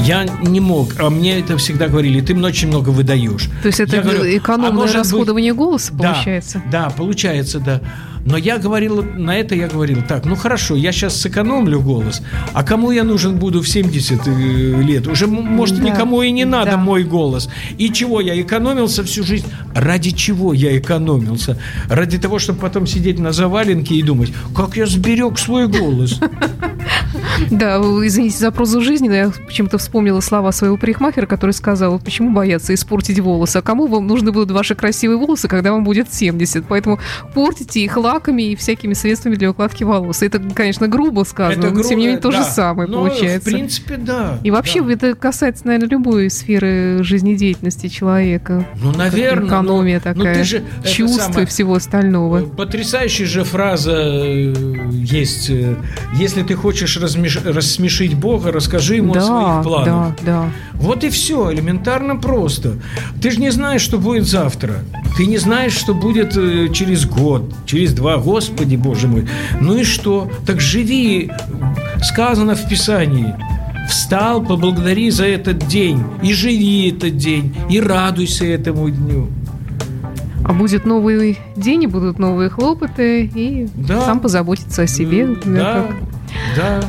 Я 0.00 0.24
не 0.24 0.60
мог, 0.60 0.94
а 1.00 1.10
мне 1.10 1.40
это 1.40 1.56
всегда 1.56 1.88
говорили, 1.88 2.20
ты 2.20 2.36
очень 2.36 2.68
много 2.68 2.90
выдаешь. 2.90 3.48
То 3.62 3.68
есть 3.68 3.80
это 3.80 4.00
говорю, 4.00 4.24
экономное 4.36 4.88
а 4.88 4.92
расходование 4.92 5.52
быть... 5.52 5.58
голоса 5.58 5.92
получается? 5.92 6.62
Да, 6.70 6.84
да, 6.84 6.90
получается, 6.90 7.58
да. 7.58 7.80
Но 8.26 8.38
я 8.38 8.58
говорил, 8.58 9.02
на 9.02 9.36
это 9.36 9.54
я 9.54 9.68
говорил, 9.68 10.02
так, 10.08 10.24
ну 10.24 10.34
хорошо, 10.34 10.76
я 10.76 10.92
сейчас 10.92 11.20
сэкономлю 11.20 11.80
голос, 11.80 12.22
а 12.54 12.64
кому 12.64 12.90
я 12.90 13.04
нужен 13.04 13.36
буду 13.36 13.60
в 13.60 13.68
70 13.68 14.26
э, 14.26 14.82
лет? 14.82 15.06
Уже, 15.06 15.26
может, 15.26 15.78
да. 15.78 15.90
никому 15.90 16.22
и 16.22 16.30
не 16.30 16.44
надо 16.46 16.72
да. 16.72 16.76
мой 16.78 17.04
голос. 17.04 17.50
И 17.76 17.90
чего 17.90 18.20
я 18.20 18.40
экономился 18.40 19.04
всю 19.04 19.24
жизнь? 19.24 19.46
Ради 19.74 20.10
чего 20.10 20.54
я 20.54 20.76
экономился? 20.78 21.58
Ради 21.88 22.18
того, 22.18 22.38
чтобы 22.38 22.60
потом 22.60 22.86
сидеть 22.86 23.18
на 23.18 23.32
заваленке 23.32 23.94
и 23.94 24.02
думать, 24.02 24.32
как 24.56 24.76
я 24.76 24.86
сберег 24.86 25.38
свой 25.38 25.68
голос. 25.68 26.18
Да, 27.50 27.78
извините 27.78 28.38
за 28.38 28.50
прозу 28.50 28.80
жизни, 28.80 29.08
но 29.08 29.14
я 29.14 29.30
почему-то 29.46 29.78
вспомнила 29.78 30.20
слова 30.20 30.52
своего 30.52 30.76
парикмахера, 30.76 31.26
который 31.26 31.52
сказал, 31.52 31.98
почему 31.98 32.30
бояться 32.32 32.74
испортить 32.74 33.18
волосы, 33.20 33.58
а 33.58 33.62
кому 33.62 33.86
вам 33.86 34.06
нужны 34.06 34.32
будут 34.32 34.50
ваши 34.50 34.74
красивые 34.74 35.18
волосы, 35.18 35.48
когда 35.48 35.72
вам 35.72 35.84
будет 35.84 36.12
70, 36.12 36.64
поэтому 36.66 36.98
портите 37.34 37.80
их 37.80 37.96
лаками 37.96 38.42
и 38.52 38.56
всякими 38.56 38.94
средствами 38.94 39.34
для 39.36 39.50
укладки 39.50 39.84
волос. 39.84 40.22
Это, 40.22 40.40
конечно, 40.40 40.88
грубо 40.88 41.24
сказано, 41.24 41.66
это 41.66 41.74
но 41.74 41.82
тем 41.82 41.98
не 41.98 42.06
менее 42.06 42.20
то 42.20 42.30
да. 42.30 42.38
же 42.38 42.44
самое 42.44 42.88
но, 42.88 43.04
получается. 43.04 43.50
В 43.50 43.52
принципе, 43.52 43.96
да. 43.96 44.38
И 44.42 44.50
вообще 44.50 44.82
да. 44.82 44.92
это 44.92 45.14
касается, 45.14 45.66
наверное, 45.66 45.88
любой 45.88 46.30
сферы 46.30 47.02
жизнедеятельности 47.02 47.88
человека. 47.88 48.66
Ну, 48.82 48.92
наверное. 48.92 49.48
Экономия 49.48 50.02
ну, 50.04 50.14
такая, 50.14 50.38
ну, 50.38 50.44
же, 50.44 50.62
чувства 50.84 51.22
самое, 51.22 51.42
и 51.44 51.46
всего 51.46 51.74
остального. 51.74 52.46
Потрясающая 52.46 53.26
же 53.26 53.44
фраза 53.44 53.92
э, 53.94 54.54
есть. 54.92 55.50
Э, 55.50 55.76
Если 56.14 56.42
ты 56.42 56.54
хочешь 56.54 56.96
размеш... 57.14 57.38
рассмешить 57.44 58.14
Бога, 58.14 58.52
расскажи 58.52 58.96
ему 58.96 59.14
да, 59.14 59.20
о 59.20 59.24
своих 59.24 59.62
планах. 59.64 60.16
Да, 60.22 60.24
да. 60.24 60.48
Вот 60.74 61.04
и 61.04 61.08
все, 61.08 61.52
элементарно 61.52 62.16
просто. 62.16 62.74
Ты 63.20 63.30
же 63.30 63.40
не 63.40 63.50
знаешь, 63.50 63.82
что 63.82 63.98
будет 63.98 64.26
завтра. 64.26 64.80
Ты 65.16 65.26
не 65.26 65.38
знаешь, 65.38 65.72
что 65.72 65.94
будет 65.94 66.36
э, 66.36 66.68
через 66.72 67.06
год, 67.06 67.54
через 67.66 67.92
два, 67.92 68.18
Господи, 68.18 68.76
Боже 68.76 69.08
мой. 69.08 69.26
Ну 69.60 69.76
и 69.76 69.84
что? 69.84 70.30
Так 70.46 70.60
живи, 70.60 71.30
сказано 72.02 72.54
в 72.54 72.68
Писании. 72.68 73.34
Встал, 73.88 74.42
поблагодари 74.42 75.10
за 75.10 75.26
этот 75.26 75.66
день, 75.66 76.02
и 76.22 76.32
живи 76.32 76.88
этот 76.88 77.18
день, 77.18 77.54
и 77.68 77.80
радуйся 77.80 78.46
этому 78.46 78.88
дню. 78.88 79.28
А 80.42 80.54
будет 80.54 80.86
новый 80.86 81.38
день, 81.54 81.84
и 81.84 81.86
будут 81.86 82.18
новые 82.18 82.48
хлопоты, 82.48 83.24
и 83.26 83.68
да. 83.74 84.00
сам 84.02 84.20
позаботиться 84.20 84.82
о 84.82 84.86
себе. 84.86 85.36
Да, 85.44 85.86
да. 86.56 86.80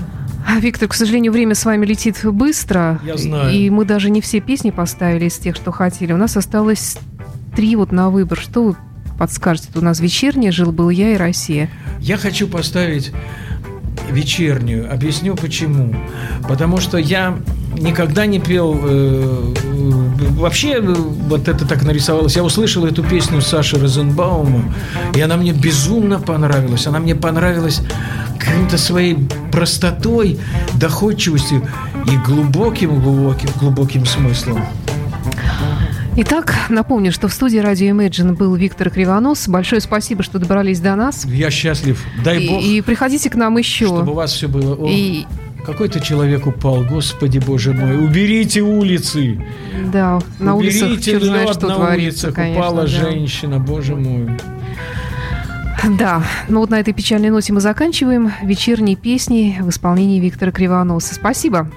А, 0.47 0.59
Виктор, 0.59 0.87
к 0.87 0.93
сожалению, 0.93 1.31
время 1.31 1.55
с 1.55 1.65
вами 1.65 1.85
летит 1.85 2.23
быстро. 2.23 2.99
Я 3.03 3.17
знаю. 3.17 3.51
И 3.53 3.69
мы 3.69 3.83
даже 3.83 4.09
не 4.11 4.21
все 4.21 4.39
песни 4.39 4.69
поставили 4.69 5.25
из 5.25 5.37
тех, 5.37 5.55
что 5.55 5.71
хотели. 5.71 6.13
У 6.13 6.17
нас 6.17 6.37
осталось 6.37 6.97
три 7.55 7.75
вот 7.75 7.91
на 7.91 8.09
выбор. 8.09 8.37
Что 8.39 8.63
вы 8.63 8.75
подскажете? 9.17 9.69
У 9.75 9.81
нас 9.81 9.99
вечерняя 9.99 10.51
«Жил-был 10.51 10.89
я» 10.89 11.13
и 11.13 11.17
«Россия». 11.17 11.69
Я 11.99 12.17
хочу 12.17 12.47
поставить 12.47 13.11
вечернюю. 14.11 14.91
Объясню 14.91 15.35
почему. 15.35 15.95
Потому 16.47 16.77
что 16.77 16.97
я 16.97 17.37
никогда 17.79 18.25
не 18.25 18.39
пел... 18.39 18.79
Э, 18.83 19.53
вообще, 20.37 20.73
э, 20.73 20.81
вот 20.81 21.47
это 21.47 21.65
так 21.65 21.83
нарисовалось. 21.83 22.35
Я 22.35 22.43
услышал 22.43 22.85
эту 22.85 23.03
песню 23.03 23.41
Саши 23.41 23.79
Розенбаума, 23.79 24.73
и 25.15 25.21
она 25.21 25.37
мне 25.37 25.51
безумно 25.51 26.19
понравилась. 26.19 26.87
Она 26.87 26.99
мне 26.99 27.15
понравилась 27.15 27.81
каким-то 28.39 28.77
своей 28.77 29.17
простотой, 29.51 30.39
доходчивостью 30.73 31.67
и 32.11 32.17
глубоким, 32.17 33.01
глубоким, 33.01 33.49
глубоким 33.59 34.05
смыслом. 34.05 34.63
Итак, 36.17 36.55
напомню, 36.69 37.11
что 37.11 37.27
в 37.27 37.33
студии 37.33 37.57
радио 37.57 37.93
Imagine 37.93 38.35
был 38.35 38.55
Виктор 38.55 38.89
Кривонос. 38.89 39.49
Большое 39.49 39.81
спасибо, 39.81 40.23
что 40.23 40.39
добрались 40.39 40.79
до 40.79 40.95
нас. 40.95 41.25
Я 41.25 41.51
счастлив. 41.51 42.01
Дай 42.23 42.41
и, 42.41 42.49
бог. 42.49 42.63
И 42.63 42.81
приходите 42.81 43.29
к 43.29 43.35
нам 43.35 43.57
еще. 43.57 43.87
Чтобы 43.87 44.13
у 44.13 44.15
вас 44.15 44.31
все 44.31 44.47
было. 44.47 44.75
О, 44.75 44.87
и... 44.89 45.25
Какой-то 45.65 45.99
человек 45.99 46.45
упал, 46.45 46.83
господи 46.83 47.39
боже 47.39 47.73
мой. 47.73 47.97
Уберите 47.97 48.61
улицы. 48.61 49.43
Да, 49.91 50.19
на 50.39 50.55
Уберите 50.55 50.85
улицах 50.85 51.03
черт 51.03 51.23
знает, 51.23 51.49
что 51.49 51.67
на 51.67 51.75
творится, 51.75 52.27
улицах. 52.27 52.35
конечно, 52.35 52.61
Упала 52.61 52.81
да. 52.81 52.87
женщина, 52.87 53.59
боже 53.59 53.95
мой. 53.95 54.29
Да, 55.99 56.23
ну 56.47 56.59
вот 56.61 56.69
на 56.69 56.79
этой 56.79 56.93
печальной 56.93 57.29
ноте 57.29 57.53
мы 57.53 57.61
заканчиваем 57.61 58.31
вечерние 58.43 58.95
песни 58.95 59.57
в 59.61 59.69
исполнении 59.69 60.19
Виктора 60.19 60.51
Кривоноса. 60.51 61.13
Спасибо. 61.15 61.69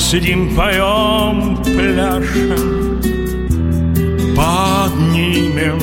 Сидим, 0.00 0.54
поем, 0.56 1.56
пляшем. 1.62 3.00
Поднимем 4.34 5.80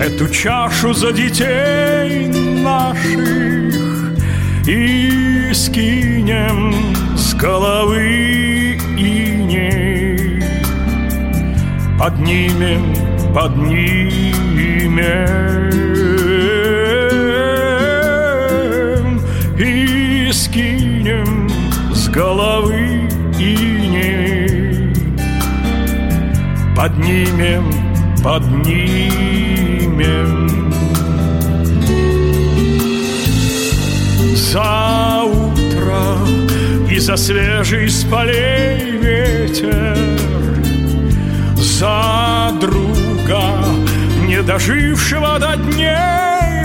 эту 0.00 0.28
чашу 0.28 0.92
за 0.92 1.12
детей 1.12 2.26
наших 2.62 4.18
И 4.66 5.52
скинем 5.52 6.74
с 7.16 7.32
головы 7.34 8.76
иней 8.98 10.42
Поднимем, 11.98 12.94
поднимем 13.32 14.10
И 19.56 20.32
скинем 20.32 21.48
с 21.94 22.08
головы 22.08 22.89
Поднимем, 26.80 27.70
поднимем. 28.24 28.80
За 34.34 35.24
утро 35.24 36.16
и 36.90 36.98
за 36.98 37.18
свежий 37.18 37.86
с 37.86 38.04
полей 38.04 38.92
ветер 38.92 39.98
За 41.56 42.50
друга, 42.58 43.42
не 44.26 44.42
дожившего 44.42 45.38
до 45.38 45.56
дней 45.58 46.64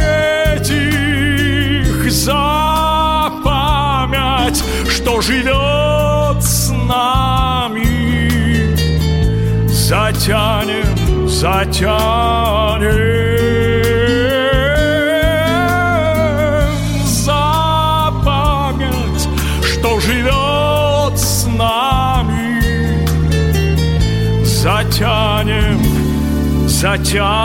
этих 0.55 2.09
За 2.09 3.33
память, 3.43 4.63
что 4.87 5.19
живет 5.19 6.41
с 6.41 6.69
нами 6.69 7.44
Затянем, 9.87 11.27
затянем. 11.27 11.85
За 17.05 18.11
память, 18.25 19.29
что 19.61 19.99
живет 19.99 21.19
с 21.19 21.45
нами. 21.45 23.05
Затянем, 24.43 25.79
затянем. 26.67 27.35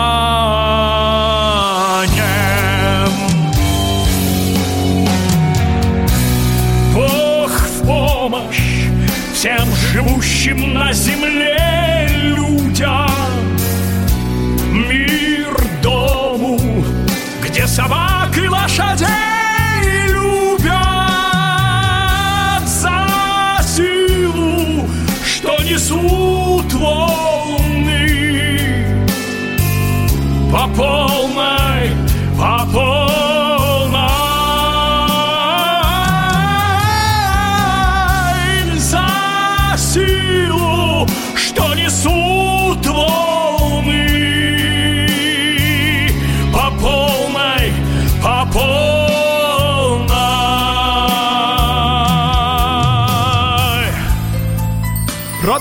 Бог 6.95 7.51
в 7.51 7.87
помощь 7.87 8.87
всем 9.35 9.69
живущим 9.93 10.73
на 10.73 10.91
земле 10.95 11.70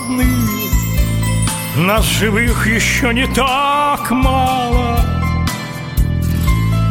Родные, 0.10 0.26
нас 1.78 2.04
живых 2.04 2.66
еще 2.66 3.14
не 3.14 3.28
так 3.28 4.10
мало. 4.10 5.00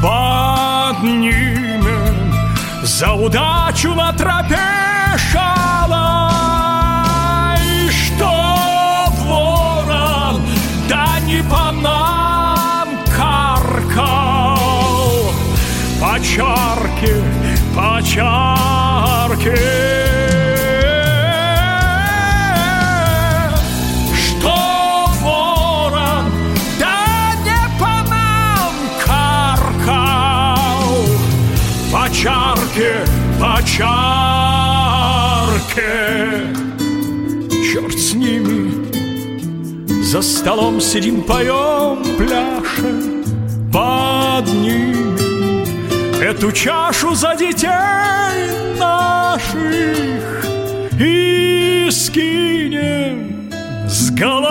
Поднимем 0.01 1.35
за 2.85 3.13
удачу 3.13 3.95
на 3.95 4.13
тропе 4.13 4.57
шалой 5.33 5.99
Что 7.91 8.31
ворон, 9.25 10.41
да 10.89 11.19
не 11.21 11.43
по 11.43 11.73
нам 11.73 12.89
каркал. 13.17 14.61
По 16.01 16.21
чарке, 16.21 17.25
по 17.75 18.01
чарке 18.03 19.98
чарке, 32.23 33.05
по 33.39 33.63
чарке 33.63 33.93
Черт 37.71 37.99
с 37.99 38.15
ними. 38.15 38.73
За 40.03 40.23
столом 40.23 40.81
сидим, 40.81 41.23
поем, 41.23 42.03
пляшем 42.17 43.23
Поднимем 43.73 45.17
Эту 46.21 46.51
чашу 46.51 47.15
за 47.15 47.37
детей 47.37 47.69
наших 48.79 50.45
И 50.99 51.89
скинем 51.91 53.51
с 53.87 54.11
головы 54.11 54.48